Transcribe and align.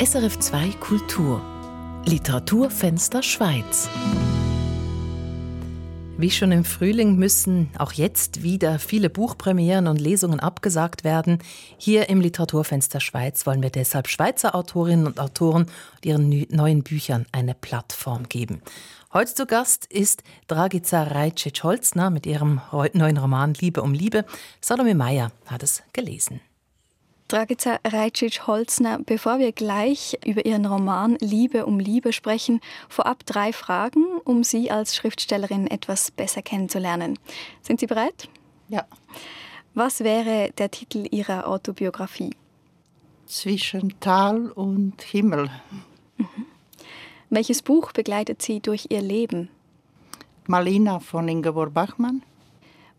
SRF 0.00 0.38
2 0.38 0.68
Kultur 0.78 1.42
Literaturfenster 2.06 3.20
Schweiz 3.20 3.88
wie 6.16 6.30
schon 6.30 6.52
im 6.52 6.64
Frühling 6.64 7.16
müssen 7.16 7.70
auch 7.78 7.90
jetzt 7.92 8.44
wieder 8.44 8.78
viele 8.78 9.10
Buchpremieren 9.10 9.88
und 9.88 10.00
Lesungen 10.00 10.38
abgesagt 10.38 11.02
werden. 11.02 11.38
Hier 11.78 12.08
im 12.08 12.20
Literaturfenster 12.20 13.00
Schweiz 13.00 13.44
wollen 13.46 13.62
wir 13.62 13.70
deshalb 13.70 14.08
Schweizer 14.08 14.54
Autorinnen 14.54 15.06
und 15.06 15.18
Autoren 15.18 15.62
und 15.62 16.06
ihren 16.06 16.46
neuen 16.50 16.82
Büchern 16.84 17.26
eine 17.32 17.54
Plattform 17.54 18.28
geben. 18.28 18.62
Heute 19.12 19.34
zu 19.34 19.46
Gast 19.46 19.86
ist 19.86 20.22
Dragica 20.46 21.04
Rajcic-Holzner 21.04 22.10
mit 22.10 22.26
ihrem 22.26 22.60
neuen 22.92 23.16
Roman 23.16 23.54
Liebe 23.54 23.82
um 23.82 23.94
Liebe. 23.94 24.24
Salome 24.60 24.94
Meyer 24.94 25.32
hat 25.46 25.62
es 25.62 25.82
gelesen. 25.92 26.40
Dragica 27.28 27.78
Rajcic-Holzner, 27.84 29.00
bevor 29.04 29.38
wir 29.38 29.52
gleich 29.52 30.16
über 30.24 30.46
Ihren 30.46 30.64
Roman 30.64 31.18
Liebe 31.20 31.66
um 31.66 31.78
Liebe 31.78 32.14
sprechen, 32.14 32.62
vorab 32.88 33.26
drei 33.26 33.52
Fragen, 33.52 34.02
um 34.24 34.44
Sie 34.44 34.70
als 34.70 34.96
Schriftstellerin 34.96 35.66
etwas 35.66 36.10
besser 36.10 36.40
kennenzulernen. 36.40 37.18
Sind 37.60 37.80
Sie 37.80 37.86
bereit? 37.86 38.30
Ja. 38.68 38.86
Was 39.74 40.00
wäre 40.00 40.52
der 40.56 40.70
Titel 40.70 41.06
Ihrer 41.10 41.46
Autobiografie? 41.46 42.34
Zwischen 43.26 44.00
Tal 44.00 44.50
und 44.50 45.02
Himmel. 45.02 45.50
Mhm. 46.16 46.46
Welches 47.28 47.60
Buch 47.60 47.92
begleitet 47.92 48.40
Sie 48.40 48.60
durch 48.60 48.86
Ihr 48.88 49.02
Leben? 49.02 49.50
Malina 50.46 50.98
von 50.98 51.28
Ingeborg 51.28 51.74
Bachmann. 51.74 52.22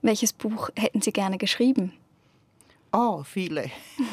Welches 0.03 0.33
Buch 0.33 0.69
hätten 0.75 1.01
Sie 1.01 1.11
gerne 1.11 1.39
geschrieben? 1.39 1.93
Oh, 2.91 3.23
viele. 3.23 3.69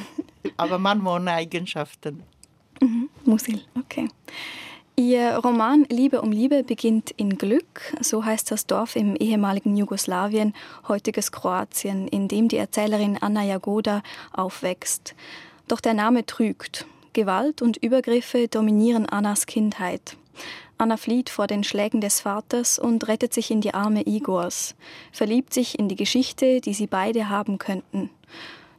Aber 0.57 0.79
manchmal 0.79 1.21
ohne 1.21 1.33
Eigenschaften. 1.33 2.23
Mhm, 2.80 3.09
Musil, 3.25 3.62
okay. 3.79 4.09
Ihr 4.99 5.37
Roman 5.37 5.85
Liebe 5.91 6.23
um 6.23 6.33
Liebe 6.33 6.63
beginnt 6.63 7.10
in 7.10 7.37
Glück, 7.37 7.95
so 8.01 8.24
heißt 8.24 8.51
das 8.51 8.66
Dorf 8.66 8.96
im 8.96 9.15
ehemaligen 9.15 9.77
Jugoslawien, 9.77 10.55
heutiges 10.88 11.33
Kroatien, 11.33 12.09
in 12.09 12.29
dem 12.29 12.49
die 12.49 12.57
Erzählerin 12.57 13.18
Anna 13.21 13.45
Jagoda 13.45 14.02
aufwächst. 14.33 15.15
Doch 15.68 15.80
der 15.80 15.93
Name 15.93 16.24
trügt. 16.24 16.87
Gewalt 17.13 17.61
und 17.61 17.77
Übergriffe 17.77 18.49
dominieren 18.49 19.07
Annas 19.07 19.45
Kindheit. 19.45 20.16
Anna 20.79 20.96
flieht 20.96 21.29
vor 21.29 21.46
den 21.46 21.65
Schlägen 21.65 22.01
des 22.01 22.21
Vaters 22.21 22.79
und 22.79 23.07
rettet 23.09 23.35
sich 23.35 23.51
in 23.51 23.61
die 23.61 23.74
Arme 23.74 24.07
Igors, 24.07 24.74
verliebt 25.13 25.52
sich 25.52 25.79
in 25.79 25.88
die 25.88 25.96
Geschichte, 25.96 26.61
die 26.61 26.74
sie 26.74 26.87
beide 26.87 27.29
haben 27.29 27.59
könnten. 27.59 28.11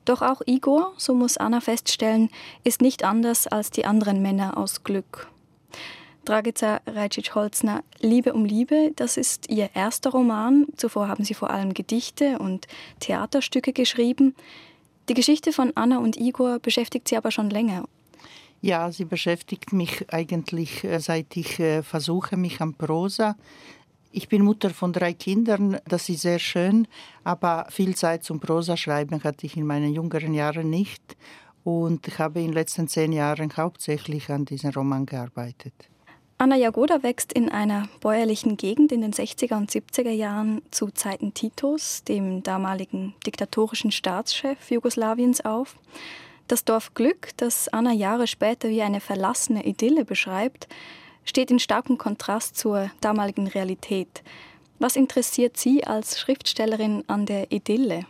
Doch 0.08 0.22
auch 0.22 0.42
Igor, 0.46 0.94
so 0.96 1.14
muss 1.14 1.36
Anna 1.36 1.60
feststellen, 1.60 2.30
ist 2.64 2.82
nicht 2.82 3.04
anders 3.04 3.46
als 3.46 3.72
die 3.72 3.84
anderen 3.84 4.22
Männer 4.22 4.58
aus 4.58 4.86
Glück. 4.86 5.28
Dragica 6.24 6.80
Rajcic-Holzner, 6.88 7.84
Liebe 8.00 8.32
um 8.32 8.46
Liebe, 8.46 8.94
das 8.96 9.18
ist 9.18 9.50
ihr 9.50 9.70
erster 9.74 10.12
Roman. 10.12 10.66
Zuvor 10.78 11.10
haben 11.10 11.26
sie 11.26 11.34
vor 11.34 11.50
allem 11.50 11.74
Gedichte 11.74 12.40
und 12.40 12.68
Theaterstücke 13.02 13.74
geschrieben. 13.74 14.34
Die 15.10 15.14
Geschichte 15.14 15.52
von 15.52 15.74
Anna 15.76 15.98
und 15.98 16.16
Igor 16.16 16.60
beschäftigt 16.60 17.10
sie 17.10 17.18
aber 17.18 17.32
schon 17.32 17.50
länger. 17.50 17.84
Ja, 18.62 18.92
sie 18.94 19.06
beschäftigt 19.06 19.74
mich 19.74 20.06
eigentlich, 20.14 20.86
äh, 20.86 21.00
seit 21.00 21.36
ich 21.36 21.60
äh, 21.60 21.84
versuche, 21.84 22.38
mich 22.38 22.62
an 22.62 22.76
Prosa 22.76 23.36
ich 24.18 24.30
bin 24.30 24.44
Mutter 24.44 24.72
von 24.72 24.94
drei 24.94 25.14
Kindern, 25.14 25.78
das 25.88 26.10
ist 26.10 26.22
sehr 26.22 26.40
schön, 26.40 26.88
aber 27.24 27.68
viel 27.70 27.96
Zeit 27.96 28.24
zum 28.24 28.40
Prosa-Schreiben 28.40 29.24
hatte 29.24 29.46
ich 29.46 29.56
in 29.56 29.68
meinen 29.68 29.94
jüngeren 29.94 30.34
Jahren 30.34 30.72
nicht. 30.72 31.16
Und 31.64 32.08
ich 32.08 32.18
habe 32.18 32.40
in 32.40 32.48
den 32.48 32.54
letzten 32.54 32.88
zehn 32.88 33.12
Jahren 33.12 33.56
hauptsächlich 33.56 34.32
an 34.32 34.46
diesem 34.46 34.72
Roman 34.72 35.06
gearbeitet. 35.06 35.74
Anna 36.40 36.56
Jagoda 36.56 37.04
wächst 37.04 37.32
in 37.32 37.50
einer 37.50 37.90
bäuerlichen 38.02 38.58
Gegend 38.58 38.92
in 38.92 39.02
den 39.02 39.14
60er 39.14 39.56
und 39.56 39.70
70er 39.70 40.10
Jahren 40.10 40.64
zu 40.72 40.90
Zeiten 40.90 41.36
Titos, 41.36 42.04
dem 42.04 42.42
damaligen 42.42 43.14
diktatorischen 43.24 43.92
Staatschef 43.92 44.72
Jugoslawiens, 44.72 45.46
auf. 45.46 45.76
Das 46.48 46.66
Dorf 46.66 46.96
Glück, 46.96 47.30
das 47.38 47.68
Anna 47.68 47.92
Jahre 47.92 48.26
später 48.26 48.70
wie 48.70 48.82
eine 48.82 49.00
verlassene 49.00 49.64
Idylle 49.68 50.06
beschreibt, 50.06 50.68
steht 51.28 51.52
in 51.52 51.60
starkem 51.60 51.98
Kontrast 51.98 52.56
zur 52.56 52.90
damaligen 53.02 53.48
Realität. 53.48 54.24
Was 54.80 54.96
interessiert 54.96 55.58
Sie 55.58 55.84
als 55.84 56.20
Schriftstellerin 56.20 57.04
an 57.08 57.26
der 57.26 57.52
Idylle? 57.52 58.06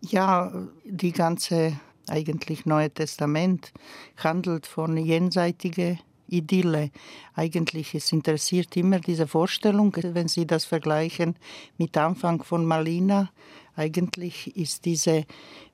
Ja, 0.00 0.52
die 0.84 1.12
ganze 1.12 1.78
eigentlich 2.08 2.66
Neue 2.66 2.90
Testament 2.90 3.72
handelt 4.16 4.66
von 4.66 4.96
jenseitiger 4.96 5.96
Idylle. 6.26 6.90
Eigentlich 7.34 7.94
es 7.94 8.12
interessiert 8.12 8.76
immer 8.76 9.00
diese 9.00 9.26
Vorstellung, 9.26 9.94
wenn 9.96 10.28
Sie 10.28 10.46
das 10.46 10.64
vergleichen 10.64 11.36
mit 11.76 11.96
Anfang 11.96 12.42
von 12.42 12.64
Malina. 12.64 13.30
Eigentlich 13.76 14.56
ist 14.56 14.84
diese 14.84 15.24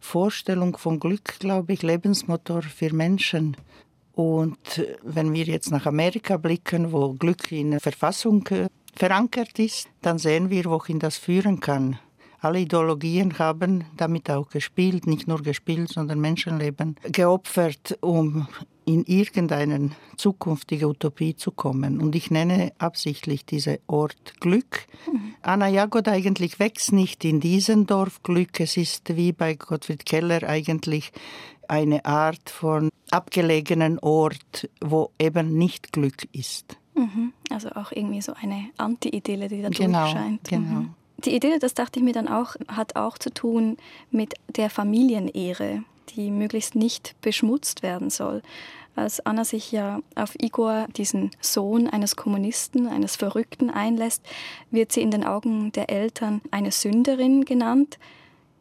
Vorstellung 0.00 0.76
von 0.76 1.00
Glück, 1.00 1.38
glaube 1.38 1.72
ich, 1.72 1.82
Lebensmotor 1.82 2.62
für 2.62 2.92
Menschen. 2.92 3.56
Und 4.16 4.82
wenn 5.02 5.34
wir 5.34 5.44
jetzt 5.44 5.70
nach 5.70 5.84
Amerika 5.84 6.38
blicken, 6.38 6.90
wo 6.90 7.12
Glück 7.12 7.52
in 7.52 7.72
der 7.72 7.80
Verfassung 7.80 8.46
äh, 8.46 8.68
verankert 8.94 9.58
ist, 9.58 9.88
dann 10.00 10.16
sehen 10.18 10.48
wir, 10.48 10.64
wohin 10.64 10.98
das 10.98 11.18
führen 11.18 11.60
kann. 11.60 11.98
Alle 12.40 12.60
Ideologien 12.60 13.38
haben 13.38 13.84
damit 13.98 14.30
auch 14.30 14.48
gespielt, 14.48 15.06
nicht 15.06 15.28
nur 15.28 15.42
gespielt, 15.42 15.90
sondern 15.90 16.20
Menschenleben 16.20 16.96
geopfert, 17.12 17.98
um 18.00 18.48
in 18.86 19.04
irgendeine 19.04 19.90
zukünftige 20.16 20.88
Utopie 20.88 21.34
zu 21.34 21.50
kommen. 21.50 22.00
Und 22.00 22.14
ich 22.14 22.30
nenne 22.30 22.72
absichtlich 22.78 23.44
diesen 23.44 23.78
Ort 23.86 24.40
Glück. 24.40 24.86
Mhm. 25.12 25.34
Anna 25.42 25.68
Jagoda 25.68 26.12
eigentlich 26.12 26.58
wächst 26.58 26.92
nicht 26.92 27.24
in 27.24 27.40
diesem 27.40 27.86
Dorf 27.86 28.22
Glück. 28.22 28.60
Es 28.60 28.76
ist 28.76 29.16
wie 29.16 29.32
bei 29.32 29.54
Gottfried 29.54 30.06
Keller 30.06 30.44
eigentlich 30.44 31.10
eine 31.68 32.04
Art 32.04 32.50
von 32.50 32.90
abgelegenen 33.10 33.98
Ort, 33.98 34.68
wo 34.80 35.10
eben 35.18 35.56
nicht 35.56 35.92
Glück 35.92 36.28
ist. 36.32 36.76
Mhm. 36.94 37.32
Also 37.50 37.70
auch 37.70 37.92
irgendwie 37.92 38.22
so 38.22 38.32
eine 38.32 38.70
Anti-Idylle, 38.76 39.48
die 39.48 39.62
da 39.62 39.68
genau, 39.68 40.04
durchscheint. 40.04 40.48
Genau. 40.48 40.80
Mhm. 40.80 40.94
Die 41.24 41.34
Idylle, 41.34 41.58
das 41.58 41.74
dachte 41.74 41.98
ich 41.98 42.04
mir 42.04 42.12
dann 42.12 42.28
auch, 42.28 42.56
hat 42.68 42.96
auch 42.96 43.18
zu 43.18 43.32
tun 43.32 43.76
mit 44.10 44.34
der 44.56 44.70
Familienehre, 44.70 45.82
die 46.14 46.30
möglichst 46.30 46.74
nicht 46.74 47.14
beschmutzt 47.20 47.82
werden 47.82 48.10
soll. 48.10 48.42
Als 48.96 49.24
Anna 49.24 49.44
sich 49.44 49.72
ja 49.72 50.00
auf 50.14 50.34
Igor, 50.40 50.86
diesen 50.96 51.30
Sohn 51.40 51.86
eines 51.86 52.16
Kommunisten, 52.16 52.88
eines 52.88 53.16
Verrückten 53.16 53.68
einlässt, 53.68 54.22
wird 54.70 54.90
sie 54.90 55.02
in 55.02 55.10
den 55.10 55.24
Augen 55.24 55.70
der 55.72 55.90
Eltern 55.90 56.40
eine 56.50 56.72
Sünderin 56.72 57.44
genannt. 57.44 57.98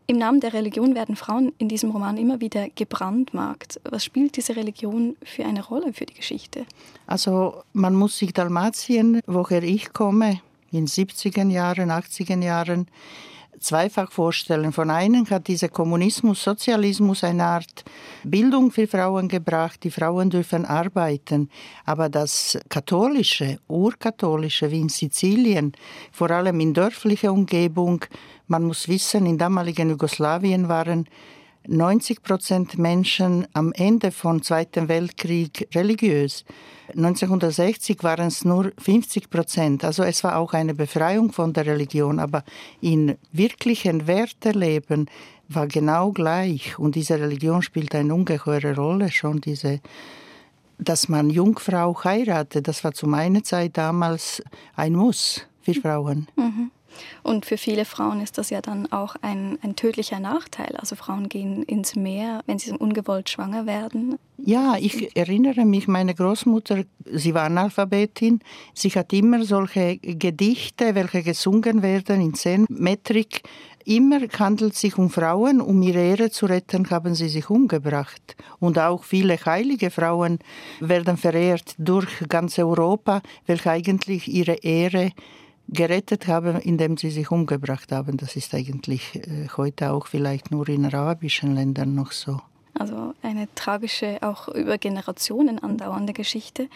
Im 0.08 0.18
Namen 0.18 0.40
der 0.40 0.54
Religion 0.54 0.94
werden 0.94 1.16
Frauen 1.16 1.52
in 1.58 1.68
diesem 1.68 1.90
Roman 1.90 2.18
immer 2.18 2.40
wieder 2.40 2.68
gebrandmarkt. 2.76 3.82
Was 3.90 4.06
spielt 4.06 4.38
diese 4.38 4.56
Religion 4.56 5.16
für 5.24 5.46
eine 5.46 5.66
Rolle 5.66 5.94
für 5.94 6.06
die 6.06 6.14
Geschichte? 6.14 6.66
Also 7.08 7.64
man 7.74 7.96
muss 7.96 8.20
sich 8.20 8.32
Dalmatien, 8.32 9.22
woher 9.26 9.64
ich 9.64 9.94
komme, 9.94 10.42
in 10.72 10.86
70er 10.86 11.50
Jahren, 11.50 11.90
80er 11.90 12.40
Jahren, 12.44 12.88
zweifach 13.60 14.12
vorstellen. 14.12 14.72
Von 14.72 14.92
einem 14.92 15.28
hat 15.30 15.48
dieser 15.48 15.70
Kommunismus, 15.70 16.44
Sozialismus 16.44 17.24
eine 17.24 17.44
Art 17.44 17.84
Bildung 18.24 18.72
für 18.72 18.88
Frauen 18.88 19.28
gebracht. 19.28 19.84
Die 19.84 19.92
Frauen 19.92 20.30
dürfen 20.30 20.66
arbeiten. 20.66 21.50
Aber 21.86 22.10
das 22.10 22.60
katholische, 22.70 23.60
urkatholische, 23.68 24.70
wie 24.70 24.82
in 24.82 24.90
Sizilien, 24.90 25.74
vor 26.12 26.30
allem 26.30 26.60
in 26.60 26.74
dörflicher 26.74 27.32
Umgebung, 27.32 28.06
man 28.48 28.64
muss 28.64 28.88
wissen, 28.88 29.26
in 29.26 29.38
damaligen 29.38 29.90
Jugoslawien 29.90 30.68
waren 30.68 31.08
90 31.68 32.22
Prozent 32.22 32.78
Menschen 32.78 33.48
am 33.54 33.74
Ende 33.74 34.12
vom 34.12 34.42
Zweiten 34.42 34.88
Weltkrieg 34.88 35.68
religiös. 35.74 36.46
1960 36.90 38.04
waren 38.04 38.28
es 38.28 38.46
nur 38.46 38.72
50 38.78 39.30
Prozent. 39.30 39.84
Also 39.84 40.04
es 40.04 40.24
war 40.24 40.38
auch 40.38 40.54
eine 40.54 40.76
Befreiung 40.76 41.32
von 41.32 41.54
der 41.54 41.66
Religion, 41.66 42.20
aber 42.20 42.44
in 42.82 43.18
wirklichen 43.32 44.06
Werteleben 44.06 45.10
war 45.48 45.68
genau 45.68 46.12
gleich. 46.12 46.78
Und 46.78 46.96
diese 46.96 47.20
Religion 47.20 47.64
spielt 47.64 47.96
eine 47.96 48.14
ungeheure 48.14 48.76
Rolle 48.76 49.12
schon, 49.12 49.42
diese 49.42 49.80
dass 50.78 51.08
man 51.08 51.30
Jungfrau 51.30 51.96
heiratet, 52.04 52.68
das 52.68 52.84
war 52.84 52.94
zu 52.94 53.08
meiner 53.08 53.44
Zeit 53.44 53.78
damals 53.78 54.44
ein 54.76 54.94
Muss 54.94 55.48
für 55.62 55.74
Frauen. 55.74 56.28
Mhm. 56.36 56.72
Und 57.24 57.46
für 57.46 57.58
viele 57.58 57.86
Frauen 57.86 58.22
ist 58.22 58.38
das 58.38 58.50
ja 58.50 58.62
dann 58.62 58.92
auch 58.92 59.16
ein, 59.22 59.58
ein 59.62 59.76
tödlicher 59.76 60.20
Nachteil. 60.20 60.76
Also 60.78 60.96
Frauen 60.96 61.30
gehen 61.30 61.64
ins 61.64 61.96
Meer, 61.96 62.42
wenn 62.46 62.60
sie 62.60 62.72
ungewollt 62.72 63.30
schwanger 63.30 63.66
werden. 63.66 64.18
Ja, 64.38 64.76
ich 64.78 65.16
erinnere 65.16 65.66
mich, 65.66 65.88
meine 65.88 66.14
Großmutter, 66.14 66.84
sie 67.06 67.34
war 67.34 67.44
Analphabetin, 67.44 68.42
sie 68.74 68.90
hat 68.90 69.14
immer 69.14 69.44
solche 69.46 69.98
Gedichte, 69.98 70.94
welche 70.94 71.24
gesungen 71.24 71.82
werden 71.82 72.22
in 72.22 72.34
Zehnmetrik. 72.34 73.44
Immer 73.86 74.22
handelt 74.40 74.74
es 74.74 74.82
sich 74.82 74.98
um 74.98 75.12
Frauen, 75.12 75.62
um 75.62 75.82
ihre 75.84 76.00
Ehre 76.00 76.32
zu 76.32 76.48
retten, 76.48 76.90
haben 76.90 77.14
sie 77.14 77.30
sich 77.30 77.52
umgebracht. 77.52 78.36
Und 78.60 78.80
auch 78.80 79.04
viele 79.04 79.38
heilige 79.46 79.92
Frauen 79.92 80.40
werden 80.80 81.18
verehrt 81.18 81.76
durch 81.78 82.28
ganz 82.28 82.58
Europa, 82.58 83.22
welche 83.46 83.70
eigentlich 83.70 84.28
ihre 84.28 84.56
Ehre 84.56 85.12
gerettet 85.68 86.28
haben, 86.28 86.58
indem 86.58 86.98
sie 86.98 87.10
sich 87.10 87.32
umgebracht 87.32 87.92
haben. 87.92 88.18
Das 88.18 88.36
ist 88.36 88.54
eigentlich 88.54 89.16
äh, 89.16 89.48
heute 89.58 89.92
auch 89.92 90.08
vielleicht 90.08 90.52
nur 90.52 90.68
in 90.70 90.86
arabischen 90.86 91.56
Ländern 91.56 91.96
noch 91.96 92.12
so. 92.12 92.40
Also 92.78 93.14
eine 93.22 93.48
tragische, 93.56 94.18
auch 94.22 94.50
über 94.50 94.78
Generationen 94.78 95.60
andauernde 95.60 96.14
Geschichte. 96.14 96.68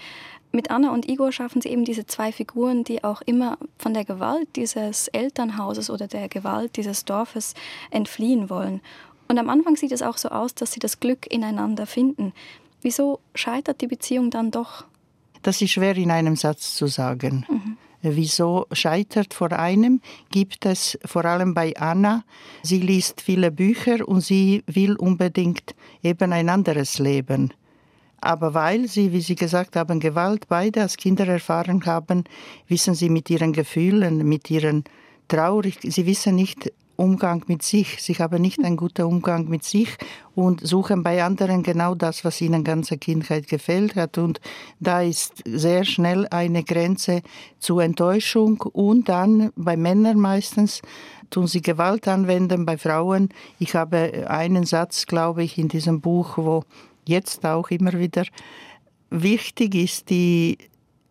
Mit 0.51 0.71
Anna 0.71 0.91
und 0.91 1.07
Igor 1.07 1.31
schaffen 1.31 1.61
sie 1.61 1.69
eben 1.69 1.85
diese 1.85 2.07
zwei 2.07 2.31
Figuren, 2.31 2.83
die 2.83 3.03
auch 3.03 3.21
immer 3.21 3.57
von 3.77 3.93
der 3.93 4.05
Gewalt 4.05 4.47
dieses 4.55 5.09
Elternhauses 5.09 5.89
oder 5.89 6.07
der 6.07 6.27
Gewalt 6.29 6.77
dieses 6.77 7.05
Dorfes 7.05 7.53
entfliehen 7.91 8.49
wollen. 8.49 8.81
Und 9.27 9.37
am 9.37 9.49
Anfang 9.49 9.75
sieht 9.75 9.91
es 9.91 10.01
auch 10.01 10.17
so 10.17 10.29
aus, 10.29 10.55
dass 10.55 10.71
sie 10.71 10.79
das 10.79 10.99
Glück 10.99 11.31
ineinander 11.31 11.85
finden. 11.85 12.33
Wieso 12.81 13.19
scheitert 13.35 13.81
die 13.81 13.87
Beziehung 13.87 14.31
dann 14.31 14.49
doch? 14.49 14.85
Das 15.43 15.61
ist 15.61 15.71
schwer 15.71 15.95
in 15.97 16.11
einem 16.11 16.35
Satz 16.35 16.75
zu 16.75 16.87
sagen. 16.87 17.45
Mhm. 17.47 17.77
Wieso 18.01 18.65
scheitert 18.71 19.33
vor 19.33 19.51
einem? 19.51 20.01
Gibt 20.31 20.65
es 20.65 20.97
vor 21.03 21.25
allem 21.25 21.53
bei 21.53 21.75
Anna. 21.75 22.23
Sie 22.63 22.79
liest 22.79 23.21
viele 23.21 23.51
Bücher 23.51 24.07
und 24.07 24.21
sie 24.21 24.63
will 24.67 24.95
unbedingt 24.95 25.75
eben 26.01 26.31
ein 26.31 26.47
anderes 26.47 26.99
Leben. 26.99 27.53
Aber 28.21 28.53
weil 28.53 28.87
sie, 28.87 29.11
wie 29.11 29.21
Sie 29.21 29.35
gesagt 29.35 29.75
haben, 29.75 29.99
Gewalt 29.99 30.47
beide 30.47 30.81
als 30.81 30.97
Kinder 30.97 31.27
erfahren 31.27 31.85
haben, 31.85 32.25
wissen 32.67 32.95
sie 32.95 33.09
mit 33.09 33.29
ihren 33.29 33.53
Gefühlen, 33.53 34.27
mit 34.27 34.49
ihren 34.51 34.83
Traurig, 35.29 35.77
sie 35.83 36.05
wissen 36.07 36.35
nicht, 36.35 36.73
Umgang 36.99 37.45
mit 37.47 37.63
sich. 37.63 38.01
Sie 38.01 38.13
haben 38.15 38.41
nicht 38.41 38.63
einen 38.63 38.75
guten 38.75 39.03
Umgang 39.03 39.47
mit 39.47 39.63
sich 39.63 39.95
und 40.35 40.65
suchen 40.67 41.01
bei 41.01 41.23
anderen 41.23 41.63
genau 41.63 41.95
das, 41.95 42.25
was 42.25 42.41
ihnen 42.41 42.63
ganze 42.63 42.97
Kindheit 42.97 43.47
gefällt 43.47 43.95
hat. 43.95 44.17
Und 44.17 44.41
da 44.79 45.01
ist 45.01 45.41
sehr 45.45 45.85
schnell 45.85 46.27
eine 46.29 46.63
Grenze 46.63 47.21
zu 47.57 47.79
Enttäuschung 47.79 48.61
und 48.73 49.07
dann 49.07 49.51
bei 49.55 49.77
Männern 49.77 50.19
meistens 50.19 50.81
tun 51.29 51.47
sie 51.47 51.61
Gewalt 51.61 52.07
anwenden, 52.07 52.65
bei 52.65 52.77
Frauen. 52.77 53.29
Ich 53.59 53.75
habe 53.75 54.27
einen 54.27 54.65
Satz, 54.65 55.05
glaube 55.05 55.43
ich, 55.43 55.57
in 55.57 55.69
diesem 55.69 56.01
Buch, 56.01 56.37
wo 56.37 56.63
jetzt 57.05 57.45
auch 57.45 57.69
immer 57.69 57.93
wieder 57.93 58.25
wichtig 59.09 59.75
ist, 59.75 60.09
die 60.09 60.57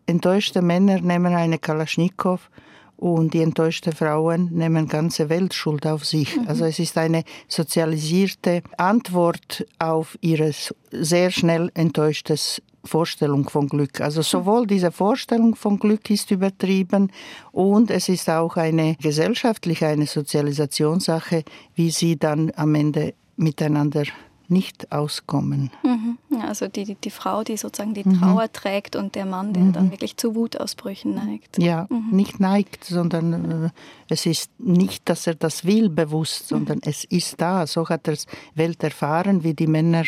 enttäuschten 0.05 0.65
Männer 0.65 1.01
nehmen 1.01 1.33
eine 1.33 1.59
Kalaschnikow 1.59 2.49
und 2.99 3.33
die 3.33 3.41
enttäuschten 3.41 3.93
Frauen 3.93 4.49
nehmen 4.51 4.87
ganze 4.89 5.29
Weltschuld 5.29 5.87
auf 5.87 6.05
sich. 6.05 6.35
Mhm. 6.35 6.47
Also 6.49 6.65
es 6.65 6.79
ist 6.79 6.97
eine 6.97 7.23
sozialisierte 7.47 8.61
Antwort 8.77 9.65
auf 9.79 10.17
ihre 10.19 10.51
sehr 10.91 11.31
schnell 11.31 11.71
enttäuschtes 11.75 12.61
Vorstellung 12.83 13.47
von 13.49 13.67
Glück. 13.67 14.01
Also 14.01 14.21
sowohl 14.21 14.67
diese 14.67 14.91
Vorstellung 14.91 15.55
von 15.55 15.79
Glück 15.79 16.09
ist 16.09 16.31
übertrieben 16.31 17.11
und 17.51 17.89
es 17.89 18.09
ist 18.09 18.29
auch 18.29 18.57
eine 18.57 18.95
gesellschaftliche, 19.01 19.87
eine 19.87 20.05
Sozialisationssache, 20.05 21.43
wie 21.75 21.91
sie 21.91 22.17
dann 22.17 22.51
am 22.55 22.75
Ende 22.75 23.13
miteinander 23.37 24.03
nicht 24.49 24.91
auskommen. 24.91 25.71
Mhm. 25.83 26.17
Also 26.41 26.67
die, 26.67 26.95
die, 26.95 27.09
Frau, 27.09 27.43
die 27.43 27.57
sozusagen 27.57 27.93
die 27.93 28.07
mhm. 28.07 28.19
Trauer 28.19 28.43
mhm. 28.43 28.53
trägt 28.53 28.95
und 28.95 29.15
der 29.15 29.25
Mann, 29.25 29.53
der 29.53 29.63
mhm. 29.63 29.73
dann 29.73 29.91
wirklich 29.91 30.17
zu 30.17 30.35
Wutausbrüchen 30.35 31.13
neigt. 31.13 31.57
Ja, 31.57 31.87
mhm. 31.89 32.15
nicht 32.15 32.39
neigt, 32.39 32.83
sondern 32.83 33.65
äh, 33.65 33.69
es 34.09 34.25
ist 34.25 34.51
nicht, 34.59 35.07
dass 35.09 35.27
er 35.27 35.35
das 35.35 35.65
will 35.65 35.89
bewusst, 35.89 36.47
sondern 36.47 36.79
es 36.83 37.03
ist 37.03 37.39
da. 37.39 37.67
So 37.67 37.87
hat 37.89 38.07
er 38.07 38.17
Welt 38.55 38.83
erfahren, 38.83 39.43
wie 39.43 39.53
die 39.53 39.67
Männer 39.67 40.03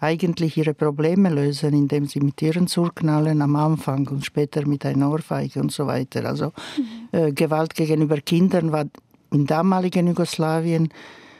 eigentlich 0.00 0.56
ihre 0.56 0.74
Probleme 0.74 1.28
lösen, 1.30 1.74
indem 1.74 2.06
sie 2.06 2.20
mit 2.20 2.40
ihren 2.42 2.66
Zurknallen 2.66 3.42
am 3.42 3.56
Anfang 3.56 4.06
und 4.08 4.24
später 4.24 4.66
mit 4.66 4.86
einer 4.86 5.10
Ohrfeige 5.10 5.60
und 5.60 5.72
so 5.72 5.86
weiter. 5.86 6.24
Also 6.24 6.52
mhm. 6.76 7.18
äh, 7.18 7.32
Gewalt 7.32 7.74
gegenüber 7.74 8.20
Kindern 8.20 8.72
war 8.72 8.86
im 9.32 9.46
damaligen 9.46 10.08
Jugoslawien 10.08 10.88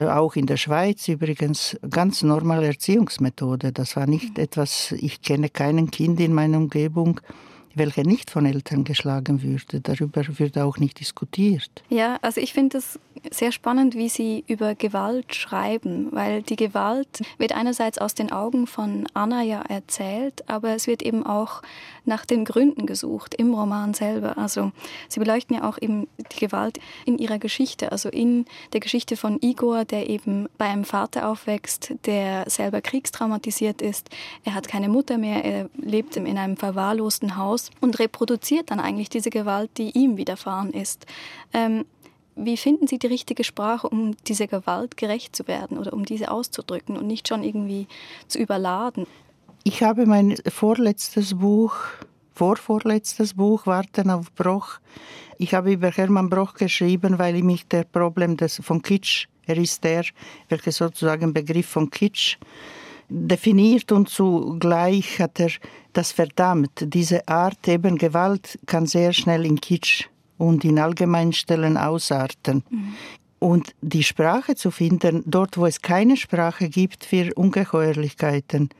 auch 0.01 0.37
in 0.37 0.47
der 0.47 0.57
Schweiz 0.57 1.09
übrigens 1.09 1.79
ganz 1.89 2.23
normale 2.23 2.67
Erziehungsmethode. 2.67 3.73
Das 3.73 3.97
war 3.97 4.07
nicht 4.07 4.39
etwas, 4.39 4.93
ich 4.93 5.23
kenne 5.23 5.49
keinen 5.49 5.91
Kind 5.91 6.21
in 6.21 6.33
meiner 6.33 6.59
Umgebung, 6.59 7.21
welche 7.75 8.03
nicht 8.03 8.31
von 8.31 8.47
Eltern 8.47 8.85
geschlagen 8.85 9.43
würde. 9.43 9.81
Darüber 9.81 10.23
wird 10.39 10.59
auch 10.59 10.79
nicht 10.79 11.01
diskutiert. 11.01 11.71
Ja, 11.89 12.19
also 12.23 12.41
ich 12.41 12.53
finde 12.53 12.79
es 12.79 12.99
sehr 13.31 13.53
spannend, 13.53 13.95
wie 13.95 14.09
Sie 14.09 14.45
über 14.47 14.75
Gewalt 14.75 15.35
schreiben, 15.35 16.09
weil 16.11 16.43
die 16.43 16.57
Gewalt 16.57 17.23
wird 17.39 17.53
einerseits 17.53 17.99
aus 17.99 18.15
den 18.15 18.33
Augen 18.33 18.67
von 18.67 19.07
Anna 19.15 19.43
ja 19.43 19.63
erzählt, 19.63 20.49
aber 20.49 20.75
es 20.75 20.87
wird 20.87 21.03
eben 21.03 21.25
auch 21.25 21.63
nach 22.05 22.25
den 22.25 22.45
Gründen 22.45 22.87
gesucht 22.87 23.35
im 23.35 23.55
Roman 23.55 23.95
selber. 23.95 24.39
Also 24.39 24.73
Sie 25.09 25.21
beleuchten 25.21 25.57
ja 25.57 25.69
auch 25.69 25.79
eben 25.81 26.09
die 26.33 26.41
Gewalt 26.41 26.79
in 27.05 27.19
ihrer 27.19 27.39
Geschichte, 27.39 27.93
also 27.93 28.09
in 28.09 28.45
der 28.73 28.81
Geschichte 28.81 29.17
von 29.17 29.39
Igor, 29.41 29.85
der 29.85 30.09
eben 30.09 30.49
bei 30.59 30.67
einem 30.67 30.85
Vater 30.85 31.29
aufwächst, 31.29 31.95
der 32.07 32.49
selber 32.49 32.81
kriegstraumatisiert 32.81 33.83
ist. 33.83 34.11
Er 34.45 34.55
hat 34.55 34.69
keine 34.69 34.89
Mutter 34.89 35.19
mehr, 35.19 35.45
er 35.45 35.71
lebt 35.77 36.17
in 36.17 36.39
einem 36.39 36.57
verwahrlosten 36.57 37.37
Haus 37.37 37.71
und 37.81 37.99
reproduziert 37.99 38.71
dann 38.71 38.81
eigentlich 38.81 39.09
diese 39.09 39.31
Gewalt, 39.31 39.71
die 39.79 39.91
ihm 39.91 40.17
widerfahren 40.17 40.73
ist. 40.73 41.07
Ähm, 41.53 41.85
wie 42.37 42.57
finden 42.57 42.87
Sie 42.87 42.99
die 42.99 43.09
richtige 43.09 43.45
Sprache, 43.45 43.89
um 43.89 44.17
dieser 44.25 44.47
Gewalt 44.47 44.97
gerecht 44.97 45.37
zu 45.37 45.47
werden 45.47 45.79
oder 45.79 45.93
um 45.93 46.05
diese 46.05 46.31
auszudrücken 46.31 46.97
und 46.97 47.07
nicht 47.07 47.29
schon 47.29 47.43
irgendwie 47.43 47.87
zu 48.29 48.39
überladen? 48.39 49.07
Ich 49.63 49.83
habe 49.83 50.07
mein 50.07 50.37
vorletztes 50.49 51.35
Buch, 51.35 51.75
vorvorletztes 52.35 53.35
Buch, 53.35 53.67
Warten 53.67 54.11
auf 54.11 54.33
Broch. 54.33 54.79
Ich 55.37 55.53
habe 55.53 55.73
über 55.73 55.91
Hermann 55.91 56.31
Broch 56.31 56.55
geschrieben, 56.55 57.19
weil 57.19 57.37
ich 57.37 57.45
mich 57.45 57.67
der 57.69 57.85
Problem 57.85 58.37
des, 58.39 58.61
von 58.63 58.81
Kitsch, 58.81 59.27
er 59.47 59.59
ist 59.59 59.85
der, 59.85 60.05
welcher 60.49 60.73
sozusagen 60.73 61.35
Begriff 61.35 61.67
von 61.67 61.91
Kitsch 61.91 62.39
definiert 63.11 63.93
und 63.93 64.09
zugleich 64.09 65.19
hat 65.19 65.41
er 65.41 65.51
das 65.93 66.13
verdammt. 66.13 66.71
Diese 66.81 67.27
Art 67.29 67.67
eben 67.69 67.99
Gewalt 67.99 68.59
kann 68.67 68.87
sehr 68.87 69.13
schnell 69.13 69.45
in 69.45 69.61
Kitsch 69.61 70.09
und 70.39 70.65
in 70.65 70.79
Allgemeinstellen 70.79 71.77
ausarten. 71.77 72.63
Mhm. 72.71 72.95
Und 73.41 73.75
die 73.83 74.05
Sprache 74.05 74.55
zu 74.55 74.71
finden, 74.71 75.23
dort 75.27 75.59
wo 75.59 75.67
es 75.67 75.83
keine 75.83 76.17
Sprache 76.17 76.69
gibt 76.69 77.05
für 77.05 77.35
Ungeheuerlichkeiten, 77.35 78.71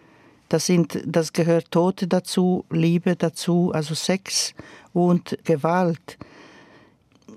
das, 0.51 0.67
sind, 0.67 1.01
das 1.07 1.33
gehört 1.33 1.71
Tote 1.71 2.09
dazu, 2.09 2.65
Liebe 2.71 3.17
dazu, 3.17 3.71
also 3.73 3.95
Sex 3.95 4.53
und 4.93 5.39
Gewalt. 5.45 6.19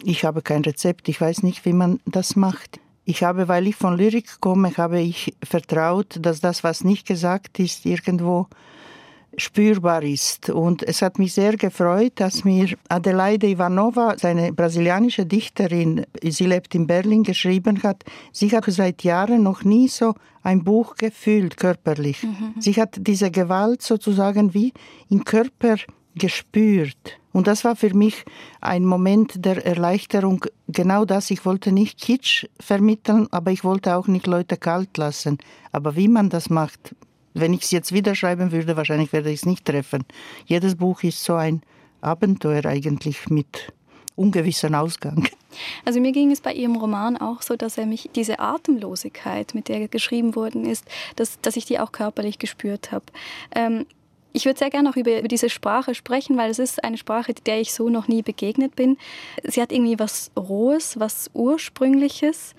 Ich 0.03 0.25
habe 0.25 0.41
kein 0.41 0.63
Rezept, 0.63 1.07
ich 1.07 1.21
weiß 1.21 1.43
nicht, 1.43 1.63
wie 1.63 1.73
man 1.73 1.99
das 2.05 2.35
macht. 2.35 2.79
Ich 3.05 3.23
habe, 3.23 3.47
weil 3.47 3.67
ich 3.67 3.75
von 3.75 3.97
Lyrik 3.97 4.41
komme, 4.41 4.75
habe 4.77 4.99
ich 4.99 5.35
vertraut, 5.43 6.17
dass 6.19 6.41
das, 6.41 6.63
was 6.63 6.83
nicht 6.83 7.05
gesagt 7.05 7.59
ist, 7.59 7.85
irgendwo 7.85 8.47
spürbar 9.37 10.03
ist. 10.03 10.49
Und 10.49 10.83
es 10.83 11.01
hat 11.01 11.19
mich 11.19 11.33
sehr 11.33 11.57
gefreut, 11.57 12.13
dass 12.15 12.43
mir 12.43 12.69
Adelaide 12.89 13.47
Ivanova, 13.47 14.15
seine 14.17 14.53
brasilianische 14.53 15.25
Dichterin, 15.25 16.05
sie 16.21 16.45
lebt 16.45 16.75
in 16.75 16.87
Berlin, 16.87 17.23
geschrieben 17.23 17.81
hat, 17.83 18.03
sie 18.31 18.51
hat 18.51 18.65
seit 18.67 19.03
Jahren 19.03 19.43
noch 19.43 19.63
nie 19.63 19.87
so 19.87 20.13
ein 20.43 20.63
Buch 20.63 20.95
gefühlt, 20.95 21.57
körperlich. 21.57 22.23
Mhm. 22.23 22.55
Sie 22.59 22.73
hat 22.73 22.95
diese 22.99 23.31
Gewalt 23.31 23.81
sozusagen 23.81 24.53
wie 24.53 24.73
im 25.09 25.23
Körper 25.23 25.77
gespürt. 26.15 27.19
Und 27.31 27.47
das 27.47 27.63
war 27.63 27.75
für 27.75 27.93
mich 27.95 28.23
ein 28.61 28.85
Moment 28.85 29.43
der 29.43 29.65
Erleichterung. 29.65 30.45
Genau 30.67 31.03
das, 31.03 31.31
ich 31.31 31.45
wollte 31.45 31.71
nicht 31.71 31.99
Kitsch 31.99 32.45
vermitteln, 32.59 33.27
aber 33.31 33.51
ich 33.51 33.63
wollte 33.63 33.95
auch 33.95 34.07
nicht 34.07 34.27
Leute 34.27 34.55
kalt 34.55 34.97
lassen. 34.97 35.39
Aber 35.71 35.95
wie 35.95 36.07
man 36.07 36.29
das 36.29 36.51
macht, 36.51 36.95
wenn 37.33 37.53
ich 37.53 37.63
es 37.63 37.71
jetzt 37.71 37.93
wieder 37.93 38.15
schreiben 38.15 38.51
würde, 38.51 38.75
wahrscheinlich 38.77 39.13
werde 39.13 39.29
ich 39.29 39.41
es 39.41 39.45
nicht 39.45 39.65
treffen. 39.65 40.05
Jedes 40.45 40.75
Buch 40.75 41.03
ist 41.03 41.23
so 41.23 41.35
ein 41.35 41.61
Abenteuer 42.01 42.65
eigentlich 42.65 43.29
mit 43.29 43.73
ungewissen 44.15 44.75
Ausgang. 44.75 45.27
Also 45.85 45.99
mir 45.99 46.11
ging 46.11 46.31
es 46.31 46.41
bei 46.41 46.51
Ihrem 46.51 46.75
Roman 46.75 47.15
auch 47.15 47.43
so, 47.43 47.55
dass 47.55 47.77
er 47.77 47.85
mich 47.85 48.09
diese 48.15 48.39
Atemlosigkeit, 48.39 49.53
mit 49.53 49.67
der 49.67 49.81
er 49.81 49.87
geschrieben 49.87 50.35
worden 50.35 50.65
ist, 50.65 50.83
dass, 51.15 51.39
dass 51.41 51.55
ich 51.55 51.65
die 51.65 51.79
auch 51.79 51.91
körperlich 51.91 52.39
gespürt 52.39 52.91
habe. 52.91 53.05
Ähm, 53.53 53.85
ich 54.31 54.45
würde 54.45 54.57
sehr 54.57 54.71
gerne 54.71 54.89
auch 54.89 54.95
über, 54.95 55.19
über 55.19 55.27
diese 55.27 55.49
Sprache 55.49 55.93
sprechen, 55.93 56.37
weil 56.37 56.49
es 56.49 56.57
ist 56.57 56.83
eine 56.83 56.97
Sprache, 56.97 57.35
der 57.35 57.61
ich 57.61 57.71
so 57.71 57.89
noch 57.89 58.07
nie 58.07 58.23
begegnet 58.23 58.75
bin. 58.75 58.97
Sie 59.43 59.61
hat 59.61 59.71
irgendwie 59.71 59.99
was 59.99 60.31
Rohes, 60.35 60.99
was 60.99 61.29
Ursprüngliches 61.33 62.55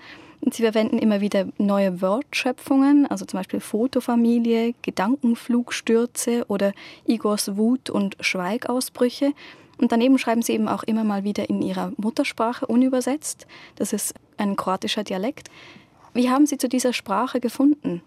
Sie 0.51 0.61
verwenden 0.61 0.99
immer 0.99 1.21
wieder 1.21 1.47
neue 1.57 2.01
Wortschöpfungen, 2.01 3.07
also 3.07 3.25
zum 3.25 3.39
Beispiel 3.39 3.59
Fotofamilie, 3.59 4.75
Gedankenflugstürze 4.83 6.45
oder 6.47 6.71
Igors 7.05 7.57
Wut- 7.57 7.89
und 7.89 8.15
Schweigausbrüche. 8.19 9.33
Und 9.77 9.91
daneben 9.91 10.17
schreiben 10.17 10.41
Sie 10.41 10.53
eben 10.53 10.67
auch 10.67 10.83
immer 10.83 11.03
mal 11.03 11.23
wieder 11.23 11.49
in 11.49 11.61
Ihrer 11.61 11.91
Muttersprache 11.97 12.67
unübersetzt. 12.67 13.47
Das 13.75 13.91
ist 13.91 14.13
ein 14.37 14.55
kroatischer 14.55 15.03
Dialekt. 15.03 15.49
Wie 16.13 16.29
haben 16.29 16.45
Sie 16.45 16.57
zu 16.57 16.69
dieser 16.69 16.93
Sprache 16.93 17.39
gefunden? 17.39 18.01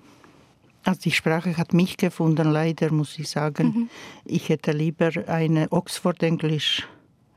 Also 0.85 1.00
die 1.02 1.11
Sprache 1.11 1.57
hat 1.57 1.75
mich 1.75 1.97
gefunden, 1.97 2.50
leider 2.50 2.92
muss 2.92 3.18
ich 3.18 3.28
sagen. 3.28 3.66
Mhm. 3.66 3.90
Ich 4.25 4.49
hätte 4.49 4.73
lieber 4.73 5.11
eine 5.26 5.71
Oxford-Englisch 5.71 6.88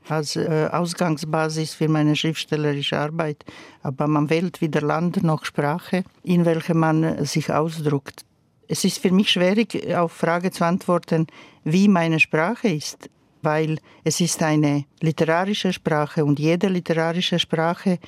als 0.08 0.36
äh, 0.36 0.68
Ausgangsbasis 0.70 1.74
für 1.74 1.88
meine 1.88 2.16
schriftstellerische 2.16 2.98
Arbeit. 2.98 3.44
Aber 3.82 4.06
man 4.06 4.30
wählt 4.30 4.60
weder 4.60 4.82
Land 4.82 5.22
noch 5.22 5.44
Sprache, 5.44 6.04
in 6.22 6.44
welcher 6.44 6.74
man 6.74 7.04
äh, 7.04 7.24
sich 7.24 7.52
ausdruckt. 7.52 8.24
Es 8.68 8.84
ist 8.84 8.98
für 8.98 9.10
mich 9.10 9.30
schwierig, 9.30 9.94
auf 9.94 10.12
Frage 10.12 10.50
zu 10.50 10.64
antworten, 10.64 11.26
wie 11.64 11.88
meine 11.88 12.20
Sprache 12.20 12.68
ist, 12.68 13.10
weil 13.42 13.78
es 14.04 14.20
ist 14.20 14.42
eine 14.42 14.84
literarische 15.00 15.72
Sprache 15.72 16.24
und 16.24 16.38
jede 16.38 16.68
literarische 16.68 17.38
Sprache 17.38 17.98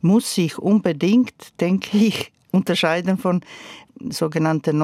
muss 0.00 0.34
sich 0.34 0.58
unbedingt, 0.58 1.60
denke 1.60 1.96
ich, 1.98 2.32
unterscheiden 2.52 3.18
von 3.18 3.42
sogenannten 4.10 4.78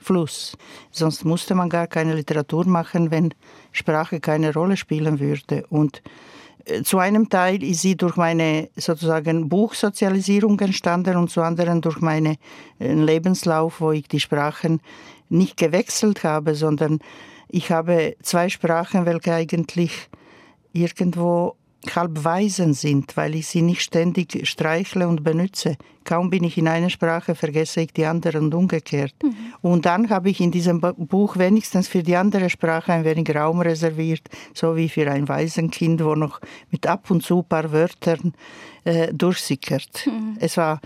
Normalfluss. 0.00 0.56
Sonst 0.90 1.24
musste 1.24 1.54
man 1.54 1.68
gar 1.68 1.86
keine 1.86 2.14
Literatur 2.14 2.66
machen, 2.66 3.10
wenn 3.10 3.34
Sprache 3.72 4.20
keine 4.20 4.52
Rolle 4.52 4.76
spielen 4.76 5.20
würde. 5.20 5.64
Und 5.68 6.02
äh, 6.64 6.82
zu 6.82 6.98
einem 6.98 7.28
Teil 7.28 7.62
ist 7.62 7.82
sie 7.82 7.96
durch 7.96 8.16
meine 8.16 8.68
sozusagen 8.76 9.48
Buchsozialisierung 9.48 10.58
entstanden 10.60 11.16
und 11.16 11.30
zu 11.30 11.42
anderen 11.42 11.80
durch 11.80 12.00
meinen 12.00 12.36
äh, 12.78 12.92
Lebenslauf, 12.92 13.80
wo 13.80 13.92
ich 13.92 14.08
die 14.08 14.20
Sprachen 14.20 14.80
nicht 15.28 15.56
gewechselt 15.56 16.24
habe, 16.24 16.54
sondern 16.54 16.98
ich 17.48 17.70
habe 17.70 18.16
zwei 18.22 18.48
Sprachen, 18.48 19.06
welche 19.06 19.34
eigentlich 19.34 20.08
irgendwo 20.72 21.56
halb 21.94 22.24
Weisen 22.24 22.74
sind, 22.74 23.16
weil 23.16 23.34
ich 23.34 23.46
sie 23.46 23.62
nicht 23.62 23.80
ständig 23.80 24.46
streichle 24.46 25.08
und 25.08 25.24
benütze. 25.24 25.76
Kaum 26.04 26.30
bin 26.30 26.44
ich 26.44 26.58
in 26.58 26.68
einer 26.68 26.90
Sprache, 26.90 27.34
vergesse 27.34 27.82
ich 27.82 27.92
die 27.92 28.04
andere 28.04 28.38
und 28.38 28.54
umgekehrt. 28.54 29.14
Mhm. 29.22 29.34
Und 29.62 29.86
dann 29.86 30.10
habe 30.10 30.30
ich 30.30 30.40
in 30.40 30.50
diesem 30.50 30.80
Buch 30.80 31.36
wenigstens 31.36 31.88
für 31.88 32.02
die 32.02 32.16
andere 32.16 32.50
Sprache 32.50 32.92
ein 32.92 33.04
wenig 33.04 33.34
Raum 33.34 33.60
reserviert, 33.60 34.22
so 34.54 34.76
wie 34.76 34.88
für 34.88 35.10
ein 35.10 35.28
Waisenkind, 35.28 36.02
wo 36.04 36.14
noch 36.14 36.40
mit 36.70 36.86
ab 36.86 37.10
und 37.10 37.22
zu 37.22 37.38
ein 37.38 37.48
paar 37.48 37.72
Wörtern 37.72 38.34
äh, 38.84 39.12
durchsickert. 39.12 40.06
Mhm. 40.06 40.36
Es 40.40 40.56
war 40.56 40.80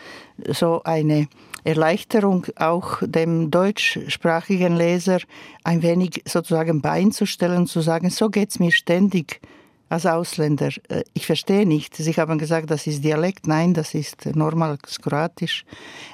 so 0.49 0.83
eine 0.85 1.29
Erleichterung, 1.65 2.47
auch 2.57 2.99
dem 3.03 3.51
deutschsprachigen 3.51 4.77
Leser 4.77 5.19
ein 5.65 5.83
wenig 5.83 6.23
sozusagen 6.27 6.83
beizustellen, 6.83 7.67
zu 7.67 7.81
sagen, 7.81 8.11
so 8.11 8.29
geht 8.29 8.51
es 8.51 8.59
mir 8.59 8.73
ständig 8.73 9.41
als 9.95 10.07
Ausländer. 10.07 10.71
Äh, 10.89 11.05
ich 11.15 11.27
verstehe 11.27 11.67
nicht. 11.67 11.97
Sie 11.97 12.13
haben 12.13 12.39
gesagt, 12.39 12.71
das 12.71 12.87
ist 12.87 13.03
Dialekt. 13.03 13.47
Nein, 13.47 13.75
das 13.75 13.95
ist 13.95 14.27
normales 14.35 15.01
Kroatisch. 15.01 15.65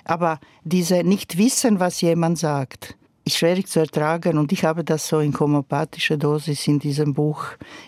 Aber 0.05 0.39
diese 0.65 1.03
nicht 1.03 1.37
wissen, 1.37 1.81
was 1.81 2.01
jemand 2.01 2.39
sagt, 2.39 2.97
ist 3.25 3.39
schwierig 3.39 3.67
zu 3.69 3.81
ertragen. 3.81 4.39
Und 4.39 4.53
ich 4.53 4.65
habe 4.65 4.85
das 4.85 5.09
so 5.09 5.21
in 5.21 5.39
homöopathischer 5.39 6.17
Dosis 6.17 6.67
in 6.69 6.79
diesem 6.79 7.15
Buch. 7.15 7.45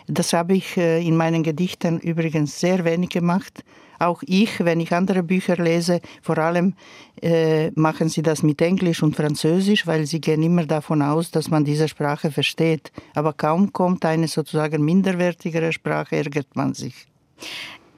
Das 0.06 0.32
habe 0.32 0.54
ich 0.54 0.76
äh, 0.76 1.06
in 1.06 1.16
meinen 1.16 1.42
Gedichten 1.42 1.98
übrigens 2.00 2.58
sehr 2.58 2.84
wenig 2.84 3.10
gemacht. 3.10 3.64
Auch 4.02 4.22
ich, 4.26 4.64
wenn 4.64 4.80
ich 4.80 4.92
andere 4.92 5.22
Bücher 5.22 5.56
lese, 5.56 6.00
vor 6.22 6.36
allem 6.38 6.74
äh, 7.22 7.70
machen 7.76 8.08
sie 8.08 8.22
das 8.22 8.42
mit 8.42 8.60
Englisch 8.60 9.00
und 9.00 9.14
Französisch, 9.14 9.86
weil 9.86 10.06
sie 10.06 10.20
gehen 10.20 10.42
immer 10.42 10.66
davon 10.66 11.02
aus, 11.02 11.30
dass 11.30 11.50
man 11.50 11.64
diese 11.64 11.86
Sprache 11.86 12.32
versteht. 12.32 12.90
Aber 13.14 13.32
kaum 13.32 13.72
kommt 13.72 14.04
eine 14.04 14.26
sozusagen 14.26 14.84
minderwertigere 14.84 15.72
Sprache, 15.72 16.16
ärgert 16.16 16.56
man 16.56 16.74
sich. 16.74 17.06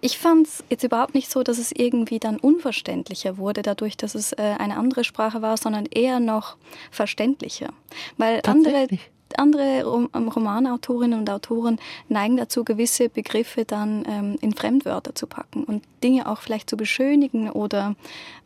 Ich 0.02 0.18
fand 0.18 0.46
es 0.46 0.62
jetzt 0.68 0.84
überhaupt 0.84 1.14
nicht 1.14 1.30
so, 1.30 1.42
dass 1.42 1.56
es 1.56 1.72
irgendwie 1.72 2.18
dann 2.18 2.36
unverständlicher 2.36 3.38
wurde, 3.38 3.62
dadurch, 3.62 3.96
dass 3.96 4.14
es 4.14 4.32
äh, 4.32 4.56
eine 4.58 4.76
andere 4.76 5.04
Sprache 5.04 5.40
war, 5.40 5.56
sondern 5.56 5.86
eher 5.86 6.20
noch 6.20 6.58
verständlicher. 6.90 7.72
Weil 8.18 8.42
andere 8.44 8.88
andere 9.38 10.08
ähm, 10.14 10.28
Romanautorinnen 10.28 11.18
und 11.18 11.30
Autoren 11.30 11.78
neigen 12.08 12.36
dazu, 12.36 12.64
gewisse 12.64 13.08
Begriffe 13.08 13.64
dann 13.64 14.04
ähm, 14.08 14.36
in 14.40 14.54
Fremdwörter 14.54 15.14
zu 15.14 15.26
packen 15.26 15.64
und 15.64 15.84
Dinge 16.02 16.28
auch 16.28 16.40
vielleicht 16.40 16.70
zu 16.70 16.76
beschönigen 16.76 17.50
oder 17.50 17.94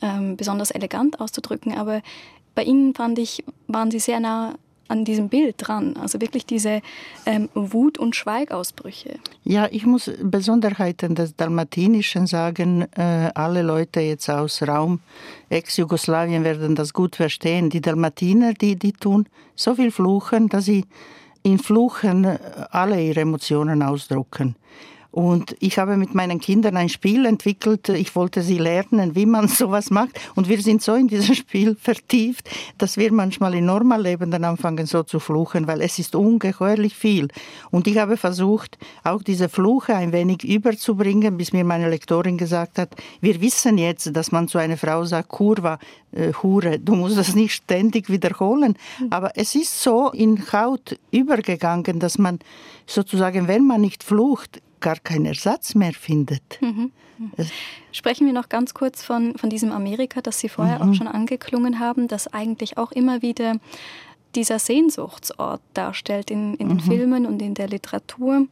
ähm, 0.02 0.37
besonders 0.37 0.71
elegant 0.71 1.21
auszudrücken. 1.21 1.76
Aber 1.76 2.02
bei 2.54 2.64
Ihnen 2.64 2.95
fand 2.95 3.18
ich, 3.18 3.45
waren 3.66 3.90
Sie 3.90 4.00
sehr 4.00 4.21
nah 4.21 4.54
an 4.88 5.04
diesem 5.04 5.28
Bild 5.28 5.57
dran. 5.59 5.97
Also 5.97 6.21
wirklich 6.21 6.47
diese 6.47 6.80
ähm, 7.26 7.49
Wut- 7.54 7.99
und 7.99 8.16
Schweigausbrüche. 8.16 9.18
Ja, 9.45 9.68
ich 9.71 9.87
muss 9.87 10.11
Besonderheiten 10.23 11.14
des 11.14 11.37
Dalmatinischen 11.37 12.26
sagen. 12.26 12.87
Äh, 12.97 13.30
alle 13.35 13.62
Leute 13.62 14.00
jetzt 14.00 14.28
aus 14.28 14.62
Raum 14.62 15.00
Ex-Jugoslawien 15.50 16.45
werden 16.45 16.75
das 16.75 16.92
gut 16.92 17.16
verstehen. 17.16 17.71
Die 17.71 17.80
Dalmatiner, 17.80 18.52
die, 18.54 18.76
die 18.76 18.92
tun 18.92 19.28
so 19.54 19.75
viel 19.75 19.90
Fluchen, 19.90 20.49
dass 20.49 20.66
sie 20.66 20.85
in 21.42 21.59
Fluchen 21.59 22.25
äh, 22.25 22.38
alle 22.71 23.02
ihre 23.02 23.21
Emotionen 23.21 23.83
ausdrucken. 23.83 24.57
Und 25.11 25.57
ich 25.61 25.79
habe 25.79 25.97
mit 25.97 26.15
meinen 26.15 26.38
Kindern 26.38 26.77
ein 26.77 26.91
Spiel 26.91 27.25
entwickelt. 27.25 27.88
Ich 27.88 28.15
wollte 28.15 28.43
sie 28.43 28.59
lernen, 28.59 29.15
wie 29.15 29.25
man 29.25 29.49
sowas 29.49 29.91
macht. 29.91 30.21
Und 30.35 30.49
wir 30.49 30.61
sind 30.61 30.83
so 30.83 30.95
in 30.95 31.09
diesem 31.09 31.35
Spiel 31.35 31.77
vertieft, 31.81 32.49
dass 32.77 32.99
wir 32.99 33.12
manchmal 33.12 33.55
im 33.55 33.65
Normalleben 33.65 34.31
dann 34.31 34.45
anfangen 34.45 34.87
so 34.87 35.03
zu 35.03 35.19
fluchen, 35.19 35.67
weil 35.67 35.81
es 35.81 35.99
ist 35.99 36.15
ungeheuerlich 36.15 36.95
viel. 36.95 37.29
Und 37.71 37.87
ich 37.87 37.97
habe 37.97 38.19
versucht, 38.19 38.79
auch 39.03 39.23
diese 39.23 39.49
Fluche 39.49 39.95
ein 39.95 40.12
wenig 40.12 40.45
überzubringen, 40.45 41.38
bis 41.38 41.53
mir 41.53 41.65
meine 41.65 41.88
Lektorin 41.88 42.37
gesagt 42.37 42.79
hat, 42.79 42.95
wir 43.21 43.41
wissen 43.41 43.79
jetzt, 43.79 44.15
dass 44.15 44.31
man 44.31 44.47
zu 44.47 44.59
einer 44.59 44.77
Frau 44.77 45.05
sagt, 45.05 45.29
Kurva, 45.29 45.79
äh, 46.12 46.33
Hure, 46.43 46.79
du 46.79 46.95
musst 46.95 47.17
das 47.17 47.35
nicht 47.35 47.55
ständig 47.55 48.11
wiederholen. 48.11 48.77
Aber 49.09 49.33
es 49.37 49.55
ist 49.55 49.83
so 49.83 50.11
in 50.11 50.53
Haut 50.53 50.99
übergegangen, 51.11 51.99
dass 51.99 52.19
man 52.19 52.41
sozusagen, 52.87 53.49
wenn 53.49 53.67
man 53.67 53.81
nicht 53.81 54.05
flucht, 54.05 54.61
gar 54.81 54.97
keinen 54.97 55.27
Ersatz 55.27 55.75
mehr 55.75 55.93
findet. 55.93 56.59
Mhm. 56.61 56.93
Sprechen 57.93 58.27
wir 58.27 58.33
noch 58.33 58.49
ganz 58.49 58.75
kurz 58.75 59.03
von, 59.03 59.37
von 59.37 59.51
diesem 59.51 59.73
Amerika, 59.73 60.21
das 60.21 60.39
Sie 60.39 60.49
vorher 60.49 60.83
mhm. 60.83 60.91
auch 60.91 60.95
schon 60.95 61.09
angeklungen 61.09 61.81
haben, 61.81 62.09
das 62.09 62.33
eigentlich 62.33 62.79
auch 62.79 62.93
immer 62.93 63.23
wieder 63.23 63.57
dieser 64.35 64.59
Sehnsuchtsort 64.59 65.61
darstellt 65.75 66.31
in, 66.31 66.55
in 66.55 66.69
den 66.69 66.77
mhm. 66.79 66.83
Filmen 66.83 67.27
und 67.27 67.41
in 67.43 67.55
der 67.55 67.69
Literatur. 67.69 68.47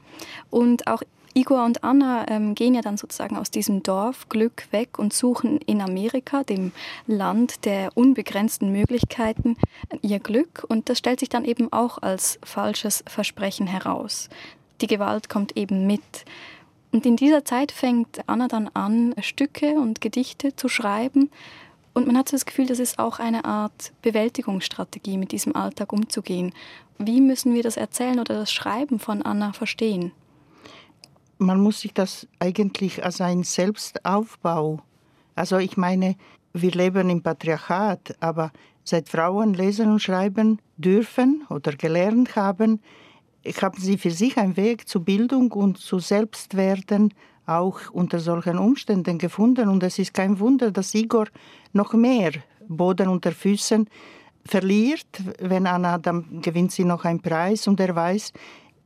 Und 0.50 0.86
auch 0.86 1.02
Igor 1.34 1.66
und 1.66 1.84
Anna 1.84 2.24
ähm, 2.30 2.54
gehen 2.54 2.74
ja 2.74 2.80
dann 2.80 2.96
sozusagen 2.96 3.36
aus 3.36 3.50
diesem 3.50 3.82
Dorf 3.82 4.26
Glück 4.30 4.68
weg 4.70 4.98
und 4.98 5.12
suchen 5.12 5.58
in 5.58 5.82
Amerika, 5.82 6.42
dem 6.42 6.72
Land 7.06 7.66
der 7.66 7.90
unbegrenzten 7.94 8.72
Möglichkeiten, 8.72 9.58
ihr 10.00 10.18
Glück. 10.18 10.64
Und 10.66 10.88
das 10.88 10.96
stellt 10.96 11.20
sich 11.20 11.28
dann 11.28 11.44
eben 11.44 11.70
auch 11.74 11.98
als 11.98 12.38
falsches 12.42 13.04
Versprechen 13.06 13.66
heraus 13.66 14.30
die 14.80 14.86
Gewalt 14.86 15.28
kommt 15.28 15.56
eben 15.56 15.86
mit. 15.86 16.24
Und 16.92 17.04
in 17.04 17.16
dieser 17.16 17.44
Zeit 17.44 17.72
fängt 17.72 18.20
Anna 18.26 18.48
dann 18.48 18.68
an, 18.68 19.14
Stücke 19.20 19.74
und 19.74 20.00
Gedichte 20.00 20.56
zu 20.56 20.68
schreiben. 20.68 21.30
Und 21.92 22.06
man 22.06 22.16
hat 22.16 22.28
so 22.28 22.36
das 22.36 22.46
Gefühl, 22.46 22.66
das 22.66 22.78
ist 22.78 22.98
auch 22.98 23.18
eine 23.18 23.44
Art 23.44 23.92
Bewältigungsstrategie, 24.02 25.16
mit 25.16 25.32
diesem 25.32 25.56
Alltag 25.56 25.92
umzugehen. 25.92 26.52
Wie 26.98 27.20
müssen 27.20 27.54
wir 27.54 27.62
das 27.62 27.76
Erzählen 27.76 28.18
oder 28.18 28.34
das 28.34 28.52
Schreiben 28.52 28.98
von 28.98 29.22
Anna 29.22 29.52
verstehen? 29.52 30.12
Man 31.38 31.60
muss 31.60 31.80
sich 31.80 31.92
das 31.92 32.26
eigentlich 32.38 33.04
als 33.04 33.20
ein 33.20 33.42
Selbstaufbau. 33.42 34.80
Also 35.34 35.58
ich 35.58 35.76
meine, 35.76 36.16
wir 36.54 36.70
leben 36.70 37.10
im 37.10 37.22
Patriarchat, 37.22 38.16
aber 38.20 38.52
seit 38.84 39.08
Frauen 39.08 39.52
lesen 39.52 39.90
und 39.90 40.00
schreiben 40.00 40.60
dürfen 40.78 41.44
oder 41.50 41.72
gelernt 41.72 42.36
haben, 42.36 42.80
haben 43.60 43.80
sie 43.80 43.98
für 43.98 44.10
sich 44.10 44.36
einen 44.36 44.56
Weg 44.56 44.88
zu 44.88 45.02
Bildung 45.02 45.52
und 45.52 45.78
zu 45.78 45.98
Selbstwerden 45.98 47.14
auch 47.46 47.90
unter 47.92 48.18
solchen 48.18 48.58
Umständen 48.58 49.18
gefunden. 49.18 49.68
Und 49.68 49.82
es 49.82 49.98
ist 49.98 50.14
kein 50.14 50.40
Wunder, 50.40 50.70
dass 50.70 50.94
Igor 50.94 51.26
noch 51.72 51.94
mehr 51.94 52.32
Boden 52.68 53.08
unter 53.08 53.32
Füßen 53.32 53.88
verliert. 54.44 55.06
Wenn 55.40 55.66
Anna, 55.66 55.98
dann 55.98 56.40
gewinnt 56.42 56.72
sie 56.72 56.84
noch 56.84 57.04
einen 57.04 57.20
Preis 57.20 57.68
und 57.68 57.80
er 57.80 57.94
weiß, 57.94 58.32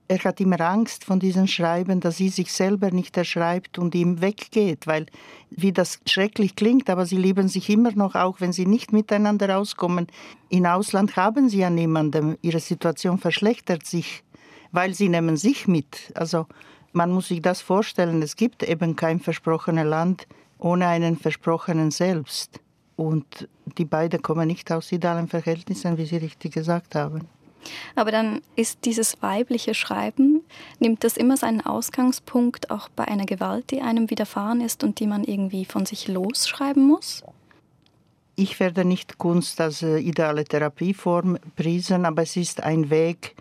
er 0.09 0.19
hat 0.25 0.41
immer 0.41 0.61
Angst 0.61 1.05
von 1.05 1.21
diesem 1.21 1.47
Schreiben, 1.47 2.01
dass 2.01 2.17
sie 2.17 2.31
sich 2.31 2.53
selber 2.53 2.91
nicht 2.91 3.17
erschreibt 3.17 3.79
und 3.79 3.95
ihm 3.95 4.21
weggeht, 4.21 4.89
weil 4.89 5.07
wie 5.51 5.71
das 5.71 6.01
schrecklich 6.05 6.57
klingt, 6.57 6.91
aber 6.91 7.07
sie 7.07 7.17
lieben 7.17 7.47
sich 7.47 7.71
immer 7.71 7.93
noch, 7.93 8.17
auch 8.17 8.41
wenn 8.41 8.53
sie 8.53 8.67
nicht 8.67 8.93
miteinander 8.93 9.57
auskommen. 9.57 10.09
In 10.49 10.67
Ausland 10.67 11.15
haben 11.15 11.49
sie 11.49 11.59
ja 11.59 11.71
niemanden, 11.71 12.37
ihre 12.43 12.59
Situation 12.59 13.19
verschlechtert 13.19 13.87
sich 13.87 14.25
weil 14.73 14.95
sie 14.95 15.09
nehmen 15.09 15.37
sich 15.37 15.69
mit. 15.69 16.13
Also 16.15 16.47
man 16.93 17.11
muss 17.11 17.29
sich 17.29 17.43
das 17.43 17.61
vorstellen, 17.61 18.23
es 18.23 18.37
gibt 18.37 18.63
eben 18.63 18.97
kein 18.97 19.21
versprochenes 19.21 19.87
Land, 19.87 20.27
ohne 20.59 20.87
einen 20.89 21.17
versprochenen 21.17 21.91
Selbst. 21.91 22.61
Und 22.97 23.49
die 23.79 23.85
beiden 23.85 24.21
kommen 24.21 24.49
nicht 24.49 24.71
aus 24.71 24.93
idealen 24.93 25.29
Verhältnissen, 25.29 25.97
wie 25.97 26.05
Sie 26.05 26.19
richtig 26.19 26.53
gesagt 26.53 26.95
haben. 26.95 27.29
Aber 27.95 28.11
dann 28.11 28.41
ist 28.57 28.85
dieses 28.85 29.23
weibliche 29.23 29.75
Schreiben, 29.75 30.43
nimmt 30.79 31.05
das 31.05 31.17
immer 31.17 31.37
seinen 31.37 31.61
Ausgangspunkt 31.61 32.71
auch 32.71 32.89
bei 32.89 33.07
einer 33.07 33.27
Gewalt, 33.27 33.71
die 33.71 33.81
einem 33.81 34.11
widerfahren 34.11 34.61
ist 34.61 34.83
und 34.83 34.99
die 35.01 35.07
man 35.07 35.25
irgendwie 35.25 35.65
von 35.65 35.87
sich 35.87 36.09
losschreiben 36.09 36.87
muss? 36.87 37.23
Ich 38.37 38.59
werde 38.61 38.85
nicht 38.85 39.19
Kunst 39.19 39.61
als 39.61 39.83
äh, 39.83 39.99
ideale 39.99 40.45
Therapieform 40.45 41.39
priesen, 41.57 42.07
aber 42.07 42.23
es 42.23 42.37
ist 42.37 42.63
ein 42.63 42.89
Weg, 42.89 43.35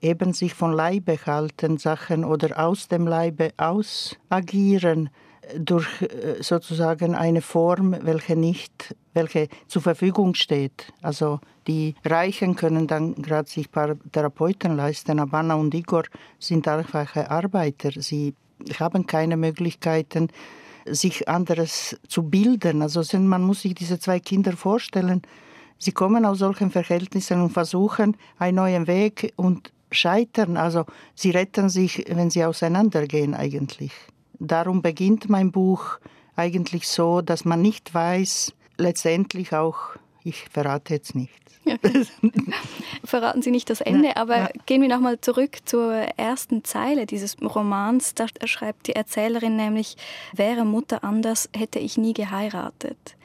eben 0.00 0.32
sich 0.32 0.54
von 0.54 0.72
Leibe 0.72 1.18
halten 1.26 1.78
Sachen 1.78 2.24
oder 2.24 2.58
aus 2.58 2.88
dem 2.88 3.06
Leibe 3.06 3.50
ausagieren 3.56 5.10
durch 5.58 6.02
äh, 6.02 6.42
sozusagen 6.42 7.14
eine 7.14 7.42
Form, 7.42 7.96
welche 8.02 8.36
nicht, 8.36 8.94
welche 9.14 9.48
zur 9.66 9.82
Verfügung 9.82 10.34
steht. 10.34 10.92
Also 11.02 11.40
die 11.66 11.94
Reichen 12.04 12.56
können 12.56 12.86
dann 12.86 13.14
gerade 13.14 13.48
sich 13.48 13.68
ein 13.68 13.72
paar 13.72 13.96
Therapeuten 14.12 14.76
leisten, 14.76 15.18
aber 15.18 15.54
und 15.56 15.74
Igor 15.74 16.04
sind 16.38 16.68
einfache 16.68 17.30
Arbeiter. 17.30 17.90
Sie 17.94 18.34
haben 18.78 19.06
keine 19.06 19.36
Möglichkeiten, 19.36 20.28
sich 20.86 21.28
anderes 21.28 21.98
zu 22.08 22.24
bilden. 22.24 22.82
Also 22.82 23.02
man 23.18 23.42
muss 23.42 23.62
sich 23.62 23.74
diese 23.74 23.98
zwei 23.98 24.20
Kinder 24.20 24.52
vorstellen. 24.52 25.22
Sie 25.78 25.92
kommen 25.92 26.24
aus 26.26 26.38
solchen 26.38 26.70
Verhältnissen 26.70 27.40
und 27.40 27.50
versuchen 27.50 28.16
einen 28.38 28.56
neuen 28.56 28.86
Weg 28.86 29.32
und 29.36 29.72
scheitern. 29.90 30.56
Also 30.56 30.84
sie 31.14 31.30
retten 31.30 31.68
sich, 31.68 32.04
wenn 32.08 32.30
sie 32.30 32.44
auseinandergehen 32.44 33.34
eigentlich. 33.34 33.92
Darum 34.38 34.82
beginnt 34.82 35.28
mein 35.28 35.52
Buch 35.52 35.98
eigentlich 36.36 36.88
so, 36.88 37.20
dass 37.20 37.44
man 37.44 37.60
nicht 37.60 37.92
weiß, 37.92 38.52
letztendlich 38.78 39.54
auch, 39.54 39.76
ich 40.24 40.48
verrate 40.50 40.94
jetzt 40.94 41.14
nichts. 41.14 41.36
Ja. 41.64 41.76
Verraten 43.04 43.42
Sie 43.42 43.50
nicht 43.50 43.68
das 43.68 43.80
Ende, 43.80 44.08
ja, 44.08 44.16
aber 44.16 44.36
ja. 44.36 44.48
gehen 44.66 44.80
wir 44.80 44.88
nochmal 44.88 45.20
zurück 45.20 45.58
zur 45.66 45.92
ersten 45.92 46.64
Zeile 46.64 47.06
dieses 47.06 47.36
Romans. 47.42 48.14
Da 48.14 48.26
schreibt 48.44 48.86
die 48.86 48.94
Erzählerin 48.94 49.56
nämlich, 49.56 49.96
wäre 50.32 50.64
Mutter 50.64 51.04
anders, 51.04 51.50
hätte 51.54 51.78
ich 51.78 51.98
nie 51.98 52.14
geheiratet. 52.14 53.16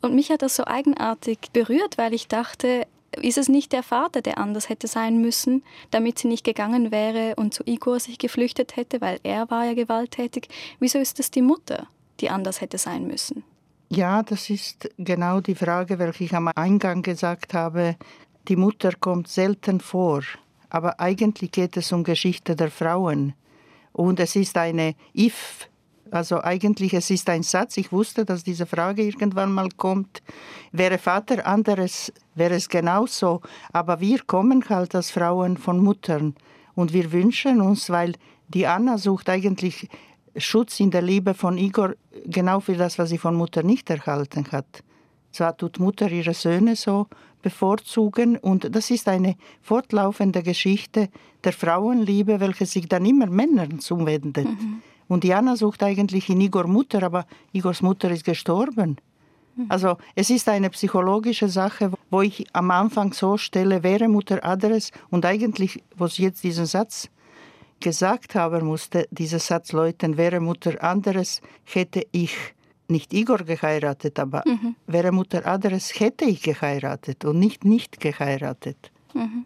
Und 0.00 0.14
mich 0.14 0.30
hat 0.30 0.42
das 0.42 0.54
so 0.54 0.64
eigenartig 0.64 1.38
berührt, 1.52 1.98
weil 1.98 2.14
ich 2.14 2.28
dachte, 2.28 2.86
ist 3.16 3.38
es 3.38 3.48
nicht 3.48 3.72
der 3.72 3.82
Vater, 3.82 4.20
der 4.22 4.38
anders 4.38 4.68
hätte 4.68 4.86
sein 4.86 5.20
müssen, 5.20 5.62
damit 5.90 6.18
sie 6.18 6.28
nicht 6.28 6.44
gegangen 6.44 6.90
wäre 6.90 7.34
und 7.36 7.54
zu 7.54 7.62
Igor 7.66 8.00
sich 8.00 8.18
geflüchtet 8.18 8.76
hätte, 8.76 9.00
weil 9.00 9.18
er 9.22 9.50
war 9.50 9.64
ja 9.64 9.74
gewalttätig? 9.74 10.48
Wieso 10.78 10.98
ist 10.98 11.18
es 11.18 11.30
die 11.30 11.42
Mutter, 11.42 11.88
die 12.20 12.30
anders 12.30 12.60
hätte 12.60 12.78
sein 12.78 13.06
müssen? 13.06 13.44
Ja, 13.90 14.22
das 14.22 14.50
ist 14.50 14.90
genau 14.98 15.40
die 15.40 15.54
Frage, 15.54 15.98
welche 15.98 16.24
ich 16.24 16.34
am 16.34 16.48
Eingang 16.54 17.02
gesagt 17.02 17.54
habe. 17.54 17.96
Die 18.48 18.56
Mutter 18.56 18.92
kommt 18.92 19.28
selten 19.28 19.80
vor, 19.80 20.22
aber 20.68 21.00
eigentlich 21.00 21.52
geht 21.52 21.76
es 21.76 21.92
um 21.92 22.04
Geschichte 22.04 22.54
der 22.54 22.70
Frauen. 22.70 23.32
Und 23.92 24.20
es 24.20 24.36
ist 24.36 24.56
eine 24.56 24.94
If 25.16 25.68
also 26.10 26.42
eigentlich, 26.42 26.94
es 26.94 27.10
ist 27.10 27.28
ein 27.28 27.42
Satz, 27.42 27.76
ich 27.76 27.92
wusste, 27.92 28.24
dass 28.24 28.44
diese 28.44 28.66
Frage 28.66 29.02
irgendwann 29.02 29.52
mal 29.52 29.68
kommt. 29.76 30.22
Wäre 30.72 30.98
Vater 30.98 31.46
anderes, 31.46 32.12
wäre 32.34 32.54
es 32.54 32.68
genauso. 32.68 33.40
Aber 33.72 34.00
wir 34.00 34.22
kommen 34.24 34.64
halt 34.68 34.94
als 34.94 35.10
Frauen 35.10 35.56
von 35.56 35.78
Muttern. 35.78 36.34
Und 36.74 36.92
wir 36.92 37.12
wünschen 37.12 37.60
uns, 37.60 37.90
weil 37.90 38.14
die 38.48 38.66
Anna 38.66 38.98
sucht 38.98 39.28
eigentlich 39.28 39.88
Schutz 40.36 40.80
in 40.80 40.90
der 40.90 41.02
Liebe 41.02 41.34
von 41.34 41.58
Igor 41.58 41.94
genau 42.24 42.60
für 42.60 42.76
das, 42.76 42.98
was 42.98 43.10
sie 43.10 43.18
von 43.18 43.34
Mutter 43.34 43.62
nicht 43.62 43.90
erhalten 43.90 44.46
hat. 44.52 44.82
Zwar 45.32 45.56
tut 45.56 45.78
Mutter 45.78 46.10
ihre 46.10 46.34
Söhne 46.34 46.76
so 46.76 47.06
bevorzugen 47.42 48.36
und 48.36 48.74
das 48.74 48.90
ist 48.90 49.08
eine 49.08 49.36
fortlaufende 49.62 50.42
Geschichte 50.42 51.08
der 51.44 51.52
Frauenliebe, 51.52 52.40
welche 52.40 52.66
sich 52.66 52.88
dann 52.88 53.04
immer 53.04 53.26
Männern 53.26 53.78
zuwendet. 53.80 54.46
Mhm. 54.46 54.82
Und 55.08 55.24
Jana 55.24 55.56
sucht 55.56 55.82
eigentlich 55.82 56.28
in 56.28 56.40
Igor 56.40 56.66
Mutter, 56.66 57.02
aber 57.02 57.26
Igors 57.52 57.82
Mutter 57.82 58.10
ist 58.10 58.24
gestorben. 58.24 58.96
Mhm. 59.56 59.66
Also 59.68 59.96
es 60.14 60.30
ist 60.30 60.48
eine 60.48 60.70
psychologische 60.70 61.48
Sache, 61.48 61.90
wo 62.10 62.22
ich 62.22 62.46
am 62.52 62.70
Anfang 62.70 63.12
so 63.12 63.36
stelle, 63.36 63.82
wäre 63.82 64.08
Mutter 64.08 64.44
Adres 64.44 64.90
und 65.10 65.24
eigentlich, 65.24 65.82
wo 65.96 66.06
ich 66.06 66.18
jetzt 66.18 66.44
diesen 66.44 66.66
Satz 66.66 67.08
gesagt 67.80 68.34
haben 68.34 68.66
musste, 68.66 69.06
dieser 69.10 69.38
Satz 69.38 69.72
läuten, 69.72 70.16
wäre 70.16 70.40
Mutter 70.40 70.82
anderes, 70.82 71.40
hätte 71.64 72.06
ich 72.12 72.34
nicht 72.88 73.12
Igor 73.12 73.38
geheiratet, 73.38 74.18
aber 74.18 74.42
mhm. 74.46 74.74
wäre 74.86 75.12
Mutter 75.12 75.46
anderes, 75.46 76.00
hätte 76.00 76.24
ich 76.24 76.42
geheiratet 76.42 77.24
und 77.24 77.38
nicht 77.38 77.64
nicht 77.64 78.00
geheiratet. 78.00 78.90
Mhm. 79.14 79.44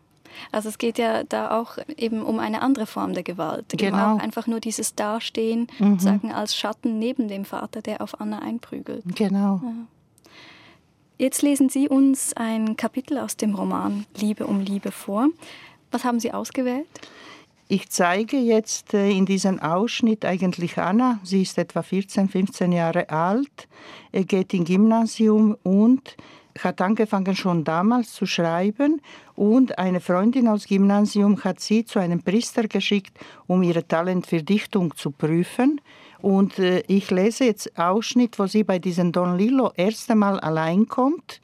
Also 0.51 0.68
es 0.68 0.79
geht 0.79 0.99
ja 0.99 1.25
da 1.25 1.59
auch 1.59 1.79
eben 1.97 2.23
um 2.23 2.38
eine 2.38 2.62
andere 2.62 2.87
Form 2.87 3.14
der 3.14 3.23
Gewalt. 3.23 3.66
Genau. 3.77 4.16
einfach 4.16 4.47
nur 4.47 4.61
dieses 4.61 4.95
Dastehen, 4.95 5.66
mhm. 5.79 5.99
sagen 5.99 6.33
als 6.33 6.57
Schatten 6.57 6.99
neben 6.99 7.29
dem 7.29 7.45
Vater, 7.45 7.83
der 7.83 8.01
auf 8.01 8.21
Anna 8.21 8.40
einprügelt. 8.40 9.05
Genau. 9.16 9.61
Ja. 9.62 9.73
Jetzt 11.18 11.42
lesen 11.42 11.68
Sie 11.68 11.88
uns 11.88 12.33
ein 12.35 12.77
Kapitel 12.77 13.18
aus 13.18 13.37
dem 13.37 13.55
Roman 13.55 14.07
Liebe 14.16 14.47
um 14.47 14.61
Liebe 14.61 14.90
vor. 14.90 15.29
Was 15.92 16.05
haben 16.05 16.18
Sie 16.18 16.33
ausgewählt? 16.33 16.88
Ich 17.68 17.88
zeige 17.88 18.37
jetzt 18.37 18.92
äh, 18.92 19.11
in 19.11 19.25
diesem 19.25 19.59
Ausschnitt 19.61 20.25
eigentlich 20.25 20.79
Anna. 20.79 21.21
Sie 21.23 21.42
ist 21.42 21.57
etwa 21.59 21.83
14, 21.83 22.29
15 22.29 22.73
Jahre 22.73 23.09
alt, 23.09 23.68
geht 24.12 24.53
im 24.53 24.64
Gymnasium 24.64 25.57
und 25.62 26.16
hat 26.59 26.81
angefangen 26.81 27.37
schon 27.37 27.65
damals 27.65 28.12
zu 28.12 28.27
schreiben 28.27 29.01
und 29.35 29.79
eine 29.79 30.01
Freundin 30.01 30.49
aus 30.49 30.67
Gymnasium 30.67 31.43
hat 31.45 31.61
sie 31.61 31.85
zu 31.85 31.99
einem 31.99 32.23
Priester 32.23 32.69
geschickt, 32.69 33.19
um 33.47 33.62
ihr 33.62 33.87
Talent 33.87 34.27
für 34.27 34.43
Dichtung 34.43 34.95
zu 34.97 35.11
prüfen. 35.11 35.81
Und 36.21 36.59
äh, 36.59 36.81
ich 36.87 37.11
lese 37.11 37.45
jetzt 37.45 37.79
Ausschnitt, 37.79 38.38
wo 38.38 38.47
sie 38.47 38.65
bei 38.65 38.79
diesem 38.79 39.12
Don 39.12 39.37
Lillo 39.37 39.73
erst 39.77 40.11
einmal 40.11 40.38
allein 40.41 40.87
kommt 40.87 41.41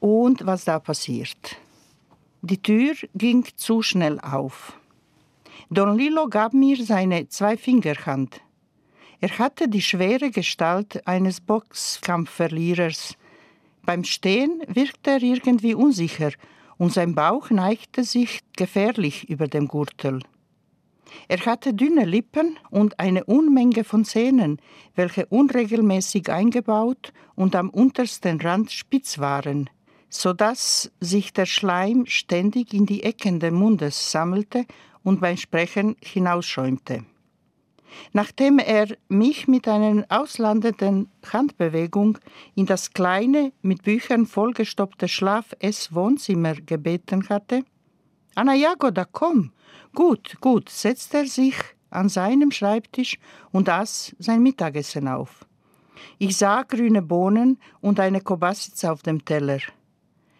und 0.00 0.44
was 0.44 0.64
da 0.64 0.78
passiert. 0.78 1.56
Die 2.42 2.60
Tür 2.60 2.94
ging 3.14 3.44
zu 3.56 3.82
schnell 3.82 4.18
auf. 4.20 4.72
Don 5.70 5.96
Lillo 5.96 6.28
gab 6.28 6.54
mir 6.54 6.82
seine 6.84 7.28
Zweifingerhand. 7.28 8.40
Er 9.20 9.38
hatte 9.38 9.68
die 9.68 9.82
schwere 9.82 10.30
Gestalt 10.30 11.06
eines 11.06 11.40
Boxkampfverlierers, 11.40 13.16
beim 13.88 14.04
Stehen 14.04 14.60
wirkte 14.68 15.12
er 15.12 15.22
irgendwie 15.22 15.74
unsicher 15.74 16.32
und 16.76 16.92
sein 16.92 17.14
Bauch 17.14 17.48
neigte 17.48 18.04
sich 18.04 18.40
gefährlich 18.54 19.30
über 19.30 19.48
dem 19.48 19.66
Gürtel. 19.66 20.20
Er 21.26 21.38
hatte 21.46 21.72
dünne 21.72 22.04
Lippen 22.04 22.58
und 22.68 23.00
eine 23.00 23.24
Unmenge 23.24 23.84
von 23.84 24.04
Zähnen, 24.04 24.60
welche 24.94 25.24
unregelmäßig 25.24 26.28
eingebaut 26.28 27.14
und 27.34 27.56
am 27.56 27.70
untersten 27.70 28.38
Rand 28.42 28.72
spitz 28.72 29.20
waren, 29.20 29.70
so 30.10 30.34
dass 30.34 30.92
sich 31.00 31.32
der 31.32 31.46
Schleim 31.46 32.04
ständig 32.04 32.74
in 32.74 32.84
die 32.84 33.04
Ecken 33.04 33.40
des 33.40 33.52
Mundes 33.52 34.12
sammelte 34.12 34.66
und 35.02 35.22
beim 35.22 35.38
Sprechen 35.38 35.96
hinausschäumte. 36.02 37.06
Nachdem 38.12 38.58
er 38.58 38.88
mich 39.08 39.48
mit 39.48 39.66
einer 39.68 40.04
auslandenden 40.08 41.10
Handbewegung 41.32 42.18
in 42.54 42.66
das 42.66 42.92
kleine, 42.92 43.52
mit 43.62 43.82
Büchern 43.82 44.26
vollgestoppte 44.26 45.08
Schlaf-Ess-Wohnzimmer 45.08 46.54
gebeten 46.54 47.28
hatte, 47.28 47.64
Anna 48.34 48.54
Jagoda, 48.54 49.04
komm! 49.04 49.52
Gut, 49.94 50.36
gut, 50.40 50.68
setzte 50.68 51.18
er 51.18 51.26
sich 51.26 51.56
an 51.90 52.08
seinem 52.08 52.50
Schreibtisch 52.50 53.18
und 53.50 53.68
aß 53.68 54.14
sein 54.18 54.42
Mittagessen 54.42 55.08
auf. 55.08 55.46
Ich 56.18 56.36
sah 56.36 56.62
grüne 56.62 57.02
Bohnen 57.02 57.58
und 57.80 57.98
eine 57.98 58.20
Kobasica 58.20 58.92
auf 58.92 59.02
dem 59.02 59.24
Teller. 59.24 59.60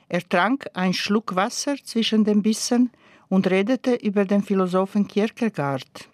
Er 0.09 0.27
trank 0.29 0.67
einen 0.75 0.95
Schluck 0.95 1.35
Wasser 1.35 1.77
zwischen 1.83 2.25
den 2.25 2.43
Bissen 2.43 2.91
und 3.29 3.51
redete 3.51 3.95
über 3.95 4.25
den 4.25 4.43
Philosophen 4.43 5.07
Kierkegaard. 5.07 6.09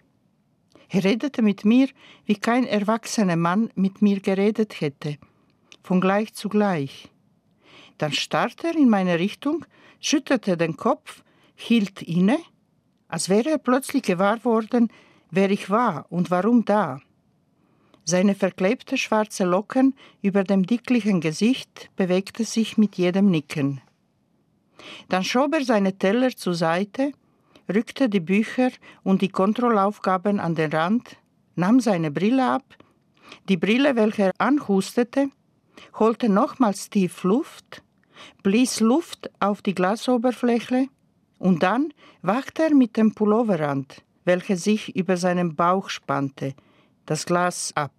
Er 0.89 1.03
redete 1.03 1.41
mit 1.41 1.65
mir, 1.65 1.89
wie 2.25 2.35
kein 2.35 2.65
erwachsener 2.65 3.35
Mann 3.35 3.69
mit 3.75 4.01
mir 4.01 4.19
geredet 4.19 4.81
hätte, 4.81 5.17
von 5.83 6.01
gleich 6.01 6.33
zu 6.33 6.49
gleich. 6.49 7.09
Dann 7.97 8.11
starrte 8.11 8.67
er 8.67 8.75
in 8.75 8.89
meine 8.89 9.19
Richtung, 9.19 9.65
schüttelte 9.99 10.57
den 10.57 10.77
Kopf, 10.77 11.23
hielt 11.55 12.01
inne, 12.01 12.37
als 13.07 13.29
wäre 13.29 13.49
er 13.51 13.57
plötzlich 13.57 14.03
gewahr 14.03 14.43
worden, 14.43 14.89
wer 15.31 15.49
ich 15.49 15.69
war 15.69 16.05
und 16.09 16.31
warum 16.31 16.65
da. 16.65 17.01
Seine 18.03 18.35
verklebte 18.35 18.97
schwarze 18.97 19.45
Locken 19.45 19.95
über 20.21 20.43
dem 20.43 20.65
dicklichen 20.65 21.21
Gesicht 21.21 21.89
bewegte 21.95 22.43
sich 22.43 22.77
mit 22.77 22.97
jedem 22.97 23.31
Nicken. 23.31 23.81
Dann 25.09 25.23
schob 25.23 25.55
er 25.55 25.63
seine 25.63 25.97
Teller 25.97 26.35
zur 26.35 26.53
Seite, 26.53 27.13
rückte 27.73 28.09
die 28.09 28.19
Bücher 28.19 28.71
und 29.03 29.21
die 29.21 29.29
Kontrollaufgaben 29.29 30.39
an 30.39 30.55
den 30.55 30.71
Rand, 30.71 31.17
nahm 31.55 31.79
seine 31.79 32.11
Brille 32.11 32.45
ab, 32.47 32.63
Die 33.47 33.57
Brille, 33.57 33.95
welche 33.95 34.23
er 34.23 34.31
anhustete, 34.37 35.29
holte 35.99 36.29
nochmals 36.29 36.89
tief 36.89 37.23
Luft, 37.23 37.83
blies 38.43 38.79
Luft 38.79 39.29
auf 39.39 39.61
die 39.61 39.75
Glasoberfläche 39.75 40.87
und 41.37 41.63
dann 41.63 41.93
wachte 42.21 42.63
er 42.63 42.73
mit 42.73 42.97
dem 42.97 43.13
Pulloverrand, 43.13 44.03
welcher 44.23 44.57
sich 44.57 44.95
über 44.95 45.17
seinen 45.17 45.55
Bauch 45.55 45.89
spannte, 45.89 46.55
das 47.05 47.25
Glas 47.25 47.71
ab. 47.75 47.93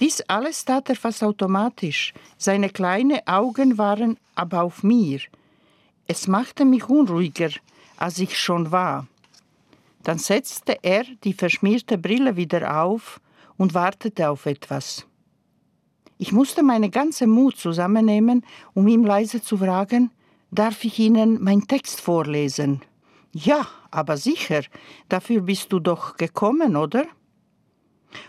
Dies 0.00 0.20
alles 0.22 0.64
tat 0.64 0.88
er 0.88 0.96
fast 0.96 1.22
automatisch. 1.22 2.12
Seine 2.36 2.70
kleinen 2.70 3.20
Augen 3.26 3.78
waren 3.78 4.18
aber 4.34 4.62
auf 4.62 4.82
mir. 4.82 5.20
Es 6.08 6.26
machte 6.26 6.64
mich 6.64 6.88
unruhiger, 6.88 7.50
als 8.00 8.18
ich 8.18 8.36
schon 8.36 8.72
war. 8.72 9.06
Dann 10.02 10.18
setzte 10.18 10.78
er 10.82 11.04
die 11.22 11.34
verschmierte 11.34 11.98
Brille 11.98 12.34
wieder 12.36 12.82
auf 12.82 13.20
und 13.56 13.74
wartete 13.74 14.30
auf 14.30 14.46
etwas. 14.46 15.06
Ich 16.16 16.32
musste 16.32 16.62
meine 16.62 16.90
ganze 16.90 17.26
Mut 17.26 17.56
zusammennehmen, 17.56 18.44
um 18.74 18.88
ihm 18.88 19.04
leise 19.04 19.42
zu 19.42 19.58
fragen, 19.58 20.10
darf 20.50 20.84
ich 20.84 20.98
Ihnen 20.98 21.42
meinen 21.42 21.68
Text 21.68 22.00
vorlesen? 22.00 22.80
Ja, 23.32 23.68
aber 23.90 24.16
sicher, 24.16 24.62
dafür 25.08 25.42
bist 25.42 25.72
du 25.72 25.78
doch 25.78 26.16
gekommen, 26.16 26.76
oder? 26.76 27.04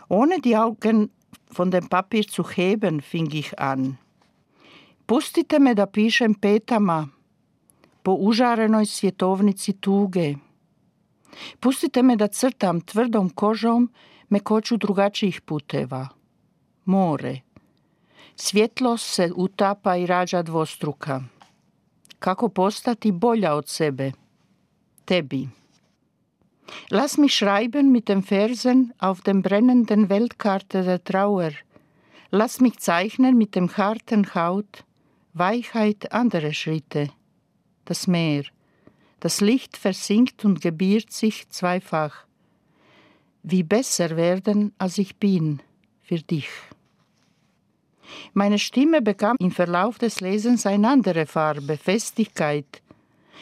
Ohne 0.10 0.40
die 0.40 0.56
Augen 0.56 1.10
von 1.50 1.72
dem 1.72 1.90
Papier 1.90 2.28
zu 2.28 2.48
heben, 2.50 3.02
fing 3.02 3.32
ich 3.32 3.58
an. 3.60 3.98
Pustite 5.08 5.60
me 5.60 5.76
da 5.76 5.86
pišem 5.86 6.36
petama 6.36 7.10
po 8.04 8.14
užarenoj 8.14 8.86
svjetovnici 8.86 9.74
tuge. 9.74 10.36
Pustite 11.60 12.04
me 12.04 12.16
da 12.16 12.28
crtam 12.28 12.82
tvrdom 12.82 13.30
kožom 13.30 13.90
mekoću 14.30 14.78
drugačijih 14.78 15.42
puteva. 15.42 16.08
More. 16.86 17.40
Svjetlost 18.36 19.14
se 19.14 19.32
utapa 19.36 19.96
i 19.96 20.06
rađa 20.06 20.42
dvostruka. 20.42 21.22
Kako 22.20 22.50
postati 22.50 23.12
bolja 23.12 23.54
od 23.54 23.68
sebe? 23.68 24.12
Tebi. 25.06 25.50
Lass 26.92 27.18
mich 27.18 27.34
schreiben 27.34 27.92
mit 27.92 28.08
den 28.08 28.24
Versen 28.30 28.94
auf 29.00 29.22
dem 29.22 29.42
brennenden 29.42 30.10
Weltkarte 30.10 30.84
der 30.84 31.04
Trauer. 31.04 31.52
Lass 32.32 32.62
mich 32.62 32.80
zeichnen 32.80 33.38
mit 33.38 33.56
dem 33.56 33.70
harten 33.78 34.26
Haut, 34.36 34.84
Weichheit 35.34 36.12
andere 36.12 36.54
Schritte. 36.54 37.10
Das 37.92 38.08
Meer. 38.08 38.46
Das 39.20 39.42
Licht 39.42 39.76
versinkt 39.76 40.46
und 40.46 40.62
gebiert 40.62 41.12
sich 41.12 41.50
zweifach. 41.50 42.26
Wie 43.44 43.64
besser 43.64 44.16
werden, 44.16 44.72
als 44.78 44.98
ich 44.98 45.18
bin, 45.18 45.62
für 46.02 46.20
dich. 46.20 46.48
Meine 48.32 48.60
Stimme 48.60 49.02
bekam 49.02 49.36
im 49.42 49.52
Verlauf 49.52 49.98
des 49.98 50.22
Lesens 50.22 50.66
eine 50.66 50.88
andere 50.88 51.26
Farbe, 51.26 51.76
Festigkeit, 51.76 52.82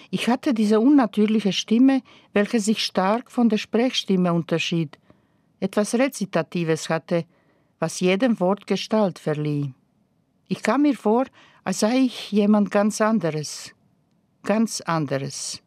ich 0.09 0.27
hatte 0.27 0.55
diese 0.55 0.79
unnatürliche 0.79 1.53
Stimme, 1.53 2.01
welche 2.33 2.59
sich 2.59 2.83
stark 2.83 3.29
von 3.29 3.49
der 3.49 3.57
Sprechstimme 3.57 4.33
unterschied, 4.33 4.97
etwas 5.59 5.93
Rezitatives 5.93 6.89
hatte, 6.89 7.25
was 7.77 7.99
jedem 7.99 8.39
Wort 8.39 8.65
Gestalt 8.65 9.19
verlieh. 9.19 9.73
Ich 10.47 10.63
kam 10.63 10.81
mir 10.81 10.95
vor, 10.95 11.25
als 11.63 11.81
sei 11.81 11.97
ich 11.97 12.31
jemand 12.31 12.71
ganz 12.71 12.99
anderes, 12.99 13.75
ganz 14.43 14.81
anderes. 14.81 15.61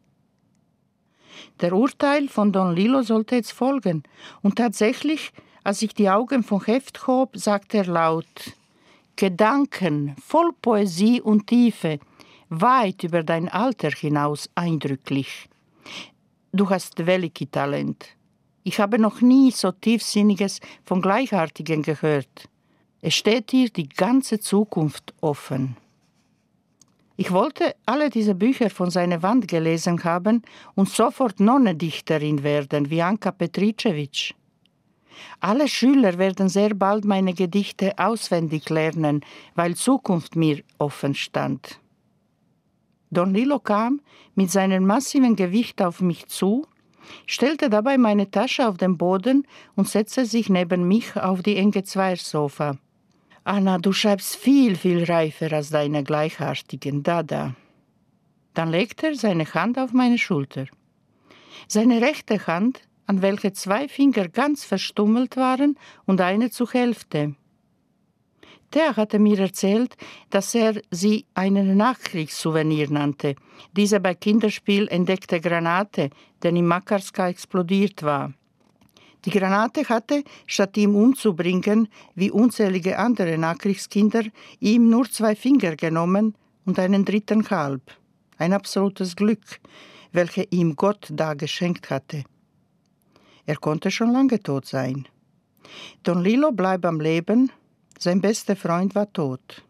Der 1.61 1.73
Urteil 1.73 2.27
von 2.27 2.51
Don 2.51 2.75
Lilo 2.75 3.01
sollte 3.01 3.35
jetzt 3.35 3.51
folgen, 3.51 4.03
und 4.41 4.57
tatsächlich, 4.57 5.31
als 5.63 5.81
ich 5.81 5.93
die 5.93 6.09
Augen 6.09 6.43
vom 6.43 6.63
Heft 6.63 7.07
hob, 7.07 7.37
sagte 7.37 7.77
er 7.77 7.85
laut 7.85 8.53
Gedanken 9.15 10.15
voll 10.19 10.51
Poesie 10.59 11.21
und 11.21 11.45
Tiefe, 11.47 11.99
weit 12.49 13.03
über 13.03 13.23
dein 13.23 13.47
Alter 13.47 13.91
hinaus 13.91 14.49
eindrücklich. 14.55 15.47
Du 16.51 16.69
hast 16.69 17.05
Veliki-Talent. 17.05 18.05
Ich 18.63 18.79
habe 18.79 18.97
noch 18.97 19.21
nie 19.21 19.51
so 19.51 19.71
tiefsinniges 19.71 20.61
von 20.83 21.01
Gleichartigen 21.01 21.83
gehört. 21.83 22.49
Es 23.01 23.13
steht 23.13 23.51
dir 23.51 23.69
die 23.69 23.89
ganze 23.89 24.39
Zukunft 24.39 25.13
offen. 25.21 25.77
Ich 27.15 27.31
wollte 27.31 27.75
alle 27.85 28.09
diese 28.09 28.33
Bücher 28.33 28.69
von 28.71 28.89
seiner 28.89 29.21
Wand 29.21 29.47
gelesen 29.47 30.03
haben 30.03 30.41
und 30.73 30.89
sofort 30.89 31.39
Nonnendichterin 31.39 32.41
werden, 32.41 32.89
wie 32.89 33.03
Anka 33.03 33.31
Petricevic. 33.31 34.33
Alle 35.39 35.67
Schüler 35.67 36.17
werden 36.17 36.49
sehr 36.49 36.73
bald 36.73 37.05
meine 37.05 37.35
Gedichte 37.35 37.93
auswendig 37.99 38.69
lernen, 38.69 39.21
weil 39.53 39.75
Zukunft 39.75 40.35
mir 40.35 40.63
offen 40.79 41.13
stand. 41.13 41.79
Don 43.11 43.31
Lilo 43.31 43.59
kam 43.59 44.01
mit 44.33 44.49
seinem 44.49 44.87
massiven 44.87 45.35
Gewicht 45.35 45.83
auf 45.83 46.01
mich 46.01 46.25
zu, 46.27 46.65
stellte 47.27 47.69
dabei 47.69 47.99
meine 47.99 48.31
Tasche 48.31 48.67
auf 48.67 48.77
den 48.77 48.97
Boden 48.97 49.45
und 49.75 49.87
setzte 49.87 50.25
sich 50.25 50.49
neben 50.49 50.87
mich 50.87 51.15
auf 51.15 51.43
die 51.43 51.57
enge 51.57 51.83
Zweiersofa. 51.83 52.77
Anna, 53.45 53.77
du 53.77 53.91
schreibst 53.91 54.35
viel, 54.35 54.75
viel 54.75 55.03
reifer 55.03 55.51
als 55.51 55.69
deine 55.69 56.03
Gleichartigen, 56.03 57.03
da, 57.03 57.23
da. 57.23 57.55
Dann 58.53 58.69
legte 58.71 59.07
er 59.07 59.15
seine 59.15 59.51
Hand 59.53 59.77
auf 59.77 59.91
meine 59.91 60.17
Schulter. 60.17 60.67
Seine 61.67 62.01
rechte 62.01 62.47
Hand, 62.47 62.81
an 63.05 63.21
welche 63.21 63.51
zwei 63.51 63.87
Finger 63.87 64.29
ganz 64.29 64.63
verstummelt 64.63 65.35
waren 65.35 65.77
und 66.05 66.21
eine 66.21 66.51
zur 66.51 66.71
Hälfte, 66.71 67.35
der 68.73 68.95
hatte 68.95 69.19
mir 69.19 69.39
erzählt, 69.39 69.95
dass 70.29 70.55
er 70.55 70.81
sie 70.89 71.25
einen 71.35 71.77
Nachkriegssouvenir 71.77 72.89
nannte, 72.89 73.35
diese 73.73 73.99
bei 73.99 74.15
Kinderspiel 74.15 74.87
entdeckte 74.87 75.39
Granate, 75.39 76.09
die 76.41 76.47
in 76.47 76.65
Makarska 76.65 77.29
explodiert 77.29 78.01
war. 78.01 78.33
Die 79.25 79.29
Granate 79.29 79.87
hatte, 79.87 80.23
statt 80.45 80.75
ihm 80.77 80.95
umzubringen, 80.95 81.87
wie 82.15 82.31
unzählige 82.31 82.99
andere 82.99 83.37
Nachkriegskinder, 83.37 84.23
ihm 84.59 84.89
nur 84.89 85.09
zwei 85.09 85.35
Finger 85.35 85.75
genommen 85.75 86.35
und 86.65 86.77
einen 86.79 87.05
dritten 87.05 87.49
halb. 87.49 87.81
Ein 88.37 88.53
absolutes 88.53 89.15
Glück, 89.15 89.59
welches 90.11 90.47
ihm 90.51 90.75
Gott 90.75 91.07
da 91.11 91.33
geschenkt 91.33 91.89
hatte. 91.89 92.23
Er 93.45 93.55
konnte 93.57 93.91
schon 93.91 94.11
lange 94.11 94.41
tot 94.41 94.65
sein. 94.65 95.07
Don 96.03 96.21
Lilo 96.21 96.51
blieb 96.51 96.85
am 96.85 96.99
Leben 96.99 97.51
sein 98.03 98.19
bester 98.19 98.57
Freund 98.57 98.95
war 98.95 99.11
tot. 99.13 99.63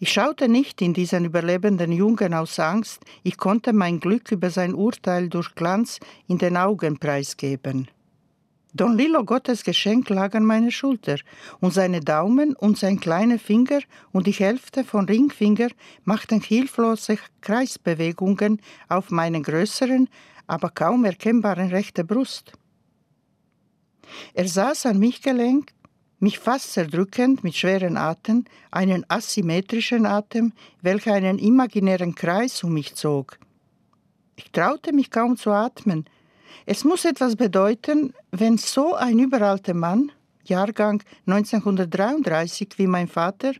Ich 0.00 0.12
schaute 0.12 0.48
nicht 0.48 0.82
in 0.82 0.92
diesen 0.92 1.24
überlebenden 1.24 1.92
Jungen 1.92 2.34
aus 2.34 2.58
Angst, 2.58 3.04
ich 3.22 3.36
konnte 3.36 3.72
mein 3.72 4.00
Glück 4.00 4.32
über 4.32 4.50
sein 4.50 4.74
Urteil 4.74 5.28
durch 5.28 5.54
Glanz 5.54 6.00
in 6.26 6.38
den 6.38 6.56
Augen 6.56 6.98
preisgeben. 6.98 7.88
Don 8.72 8.96
Lilo 8.96 9.24
Gottes 9.24 9.64
Geschenk 9.64 10.08
lag 10.10 10.34
an 10.34 10.44
meiner 10.44 10.70
Schulter, 10.70 11.16
und 11.60 11.74
seine 11.74 12.00
Daumen 12.00 12.54
und 12.54 12.78
sein 12.78 13.00
kleiner 13.00 13.38
Finger 13.38 13.80
und 14.12 14.28
die 14.28 14.32
Hälfte 14.32 14.84
von 14.84 15.06
Ringfinger 15.06 15.70
machten 16.04 16.40
hilflose 16.40 17.18
Kreisbewegungen 17.40 18.60
auf 18.88 19.10
meinen 19.10 19.42
größeren, 19.42 20.08
aber 20.46 20.70
kaum 20.70 21.04
erkennbaren 21.04 21.70
rechten 21.70 22.06
Brust. 22.06 22.52
Er 24.34 24.46
saß 24.46 24.86
an 24.86 24.98
mich 24.98 25.20
gelenkt, 25.20 25.74
mich 26.20 26.38
fast 26.38 26.72
zerdrückend 26.72 27.42
mit 27.42 27.56
schweren 27.56 27.96
Atem, 27.96 28.44
einen 28.70 29.04
asymmetrischen 29.08 30.06
Atem, 30.06 30.52
welcher 30.80 31.14
einen 31.14 31.38
imaginären 31.38 32.14
Kreis 32.14 32.62
um 32.62 32.74
mich 32.74 32.94
zog. 32.94 33.38
Ich 34.36 34.52
traute 34.52 34.92
mich 34.92 35.10
kaum 35.10 35.36
zu 35.36 35.50
atmen. 35.50 36.04
Es 36.66 36.84
muss 36.84 37.04
etwas 37.04 37.36
bedeuten, 37.36 38.12
wenn 38.30 38.58
so 38.58 38.94
ein 38.94 39.18
überalter 39.18 39.74
Mann, 39.74 40.12
Jahrgang 40.44 41.02
1933 41.26 42.68
wie 42.76 42.86
mein 42.86 43.08
Vater, 43.08 43.52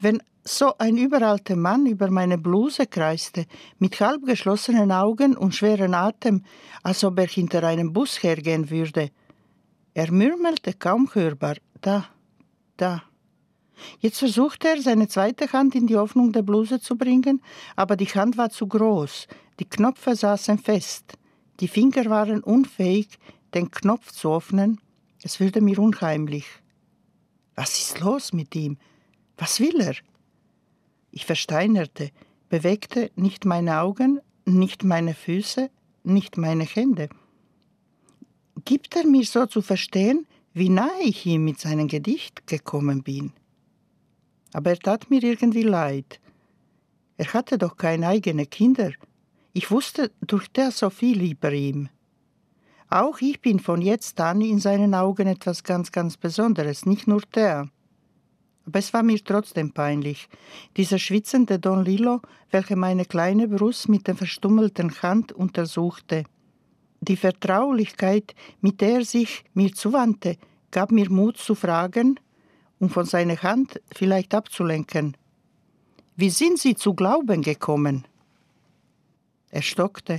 wenn 0.00 0.22
so 0.44 0.74
ein 0.78 0.98
überalter 0.98 1.56
Mann 1.56 1.86
über 1.86 2.10
meine 2.10 2.36
Bluse 2.36 2.86
kreiste, 2.86 3.46
mit 3.78 3.98
halb 4.00 4.24
geschlossenen 4.26 4.92
Augen 4.92 5.36
und 5.36 5.54
schweren 5.54 5.94
Atem, 5.94 6.44
als 6.82 7.02
ob 7.02 7.18
er 7.18 7.26
hinter 7.26 7.64
einem 7.64 7.92
Bus 7.92 8.22
hergehen 8.22 8.68
würde. 8.70 9.10
Er 9.94 10.12
murmelte 10.12 10.74
kaum 10.74 11.08
hörbar, 11.14 11.56
da, 11.80 12.06
da. 12.76 13.04
Jetzt 14.00 14.18
versuchte 14.18 14.68
er, 14.68 14.82
seine 14.82 15.08
zweite 15.08 15.50
Hand 15.52 15.74
in 15.74 15.86
die 15.86 15.96
Öffnung 15.96 16.32
der 16.32 16.42
Bluse 16.42 16.78
zu 16.80 16.96
bringen, 16.96 17.40
aber 17.74 17.96
die 17.96 18.06
Hand 18.06 18.36
war 18.36 18.50
zu 18.50 18.66
groß, 18.66 19.26
die 19.60 19.68
Knöpfe 19.68 20.14
saßen 20.14 20.58
fest, 20.58 21.14
die 21.60 21.68
Finger 21.68 22.06
waren 22.06 22.42
unfähig, 22.42 23.18
den 23.54 23.70
Knopf 23.70 24.10
zu 24.12 24.34
öffnen. 24.34 24.80
Es 25.22 25.40
wurde 25.40 25.60
mir 25.60 25.78
unheimlich. 25.78 26.46
Was 27.54 27.78
ist 27.78 28.00
los 28.00 28.32
mit 28.32 28.54
ihm? 28.54 28.78
Was 29.36 29.60
will 29.60 29.80
er? 29.80 29.94
Ich 31.10 31.26
versteinerte, 31.26 32.10
bewegte 32.48 33.10
nicht 33.14 33.44
meine 33.44 33.80
Augen, 33.80 34.20
nicht 34.44 34.82
meine 34.82 35.14
Füße, 35.14 35.70
nicht 36.02 36.36
meine 36.36 36.64
Hände. 36.64 37.08
Gibt 38.64 38.96
er 38.96 39.06
mir 39.06 39.24
so 39.24 39.46
zu 39.46 39.62
verstehen, 39.62 40.26
wie 40.52 40.68
nahe 40.68 41.02
ich 41.02 41.26
ihm 41.26 41.44
mit 41.44 41.60
seinem 41.60 41.88
Gedicht 41.88 42.46
gekommen 42.46 43.02
bin. 43.02 43.32
Aber 44.52 44.70
er 44.70 44.78
tat 44.78 45.10
mir 45.10 45.22
irgendwie 45.22 45.62
leid. 45.62 46.20
Er 47.16 47.32
hatte 47.32 47.58
doch 47.58 47.76
keine 47.76 48.08
eigenen 48.08 48.48
Kinder. 48.48 48.92
Ich 49.56 49.70
wusste 49.70 50.10
durch 50.20 50.48
der 50.48 50.72
so 50.72 50.90
viel 50.90 51.22
über 51.22 51.52
ihm. 51.52 51.88
Auch 52.90 53.20
ich 53.20 53.40
bin 53.40 53.60
von 53.60 53.80
jetzt 53.80 54.20
an 54.20 54.40
in 54.40 54.58
seinen 54.58 54.94
Augen 54.94 55.28
etwas 55.28 55.62
ganz, 55.62 55.92
ganz 55.92 56.16
Besonderes, 56.16 56.86
nicht 56.86 57.06
nur 57.06 57.22
der. 57.36 57.68
Aber 58.66 58.78
es 58.80 58.92
war 58.92 59.04
mir 59.04 59.22
trotzdem 59.22 59.70
peinlich. 59.70 60.28
Dieser 60.76 60.98
schwitzende 60.98 61.60
Don 61.60 61.84
Lilo, 61.84 62.20
welcher 62.50 62.74
meine 62.74 63.04
kleine 63.04 63.46
Brust 63.46 63.88
mit 63.88 64.08
der 64.08 64.16
verstummelten 64.16 64.90
Hand 65.02 65.30
untersuchte. 65.30 66.24
Die 67.00 67.16
Vertraulichkeit, 67.16 68.34
mit 68.60 68.80
der 68.80 68.98
er 68.98 69.04
sich 69.04 69.44
mir 69.54 69.72
zuwandte, 69.72 70.36
gab 70.72 70.90
mir 70.90 71.08
Mut 71.10 71.36
zu 71.36 71.54
fragen, 71.54 72.18
um 72.80 72.90
von 72.90 73.04
seiner 73.04 73.40
Hand 73.40 73.80
vielleicht 73.94 74.34
abzulenken. 74.34 75.16
Wie 76.16 76.30
sind 76.30 76.58
Sie 76.58 76.74
zu 76.74 76.94
Glauben 76.94 77.42
gekommen? 77.42 78.04
Er 79.54 79.62
stockte. 79.62 80.18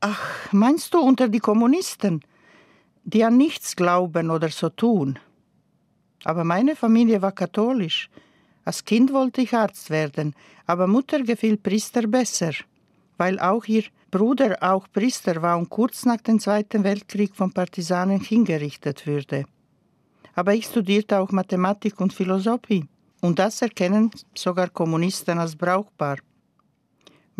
Ach, 0.00 0.52
meinst 0.52 0.92
du 0.92 0.98
unter 0.98 1.28
die 1.28 1.38
Kommunisten, 1.38 2.22
die 3.04 3.22
an 3.22 3.36
nichts 3.36 3.76
glauben 3.76 4.30
oder 4.30 4.48
so 4.48 4.68
tun? 4.68 5.20
Aber 6.24 6.42
meine 6.42 6.74
Familie 6.74 7.22
war 7.22 7.30
katholisch. 7.30 8.10
Als 8.64 8.84
Kind 8.84 9.12
wollte 9.12 9.42
ich 9.42 9.54
Arzt 9.54 9.90
werden, 9.90 10.34
aber 10.66 10.88
Mutter 10.88 11.22
gefiel 11.22 11.56
Priester 11.56 12.08
besser, 12.08 12.50
weil 13.16 13.38
auch 13.38 13.64
ihr 13.66 13.84
Bruder 14.10 14.56
auch 14.60 14.88
Priester 14.92 15.40
war 15.40 15.56
und 15.56 15.70
kurz 15.70 16.04
nach 16.04 16.20
dem 16.20 16.40
Zweiten 16.40 16.82
Weltkrieg 16.82 17.36
von 17.36 17.52
Partisanen 17.52 18.20
hingerichtet 18.20 19.06
wurde. 19.06 19.44
Aber 20.34 20.52
ich 20.54 20.66
studierte 20.66 21.20
auch 21.20 21.30
Mathematik 21.30 22.00
und 22.00 22.12
Philosophie, 22.12 22.88
und 23.20 23.38
das 23.38 23.62
erkennen 23.62 24.10
sogar 24.34 24.68
Kommunisten 24.68 25.38
als 25.38 25.54
brauchbar. 25.54 26.18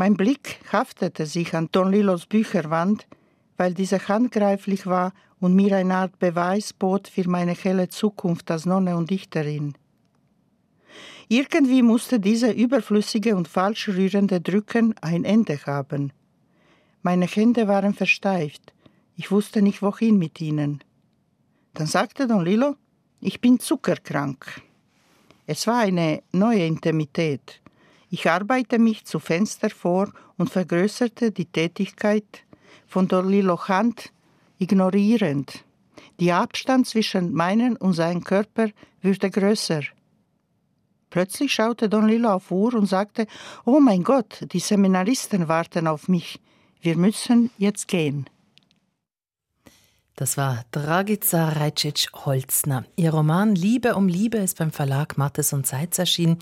Mein 0.01 0.15
Blick 0.15 0.61
haftete 0.71 1.27
sich 1.27 1.57
an 1.57 1.71
Don 1.73 1.91
Lilos 1.91 2.27
Bücherwand, 2.27 3.09
weil 3.57 3.75
diese 3.75 4.07
handgreiflich 4.07 4.87
war 4.87 5.13
und 5.41 5.57
mir 5.57 5.77
eine 5.77 5.97
Art 5.97 6.21
Beweis 6.21 6.73
bot 6.73 7.09
für 7.09 7.29
meine 7.29 7.51
helle 7.51 7.89
Zukunft 7.89 8.49
als 8.53 8.65
Nonne 8.65 8.97
und 8.97 9.11
Dichterin. 9.11 9.75
Irgendwie 11.27 11.83
musste 11.83 12.21
diese 12.21 12.53
überflüssige 12.53 13.35
und 13.35 13.49
falsch 13.49 13.89
rührende 13.89 14.41
Drücken 14.41 14.95
ein 15.01 15.25
Ende 15.25 15.59
haben. 15.67 16.13
Meine 17.03 17.27
Hände 17.27 17.67
waren 17.67 17.93
versteift. 17.93 18.73
Ich 19.17 19.33
wusste 19.33 19.63
nicht, 19.63 19.83
wohin 19.83 20.17
mit 20.17 20.41
ihnen. 20.41 20.85
Dann 21.75 21.89
sagte 21.89 22.29
Don 22.29 22.45
Lilo, 22.45 22.77
ich 23.21 23.41
bin 23.41 23.59
zuckerkrank. 23.59 24.63
Es 25.47 25.67
war 25.67 25.81
eine 25.81 26.23
neue 26.31 26.67
Intimität. 26.67 27.61
Ich 28.11 28.29
arbeite 28.29 28.79
mich 28.79 29.05
zu 29.05 29.19
Fenster 29.19 29.71
vor 29.71 30.11
und 30.37 30.51
vergrößerte 30.51 31.31
die 31.31 31.45
Tätigkeit 31.45 32.45
von 32.87 33.07
Don 33.07 33.29
Lilo 33.29 33.69
Hand 33.69 34.13
ignorierend. 34.59 35.65
Der 36.19 36.39
Abstand 36.39 36.87
zwischen 36.87 37.33
meinen 37.33 37.77
und 37.77 37.93
seinem 37.93 38.25
Körper 38.25 38.69
würde 39.03 39.31
größer. 39.31 39.83
Plötzlich 41.11 41.53
schaute 41.53 41.89
Don 41.89 42.09
Lilo 42.09 42.31
auf 42.31 42.51
Uhr 42.51 42.75
und 42.75 42.87
sagte, 42.87 43.27
Oh 43.65 43.81
mein 43.81 44.03
Gott, 44.03 44.45
die 44.53 44.59
Seminaristen 44.59 45.49
warten 45.49 45.87
auf 45.87 46.09
mich. 46.09 46.41
Wir 46.81 46.97
müssen 46.97 47.51
jetzt 47.59 47.89
gehen. 47.89 48.29
Das 50.17 50.37
war 50.37 50.65
Dragica 50.73 51.51
Rajcic-Holzner. 51.51 52.85
Ihr 52.97 53.11
Roman 53.13 53.55
Liebe 53.55 53.95
um 53.95 54.09
Liebe 54.09 54.39
ist 54.39 54.59
beim 54.59 54.73
Verlag 54.73 55.17
Mattes 55.17 55.53
und 55.53 55.67
Seitz 55.67 55.97
erschienen 55.99 56.37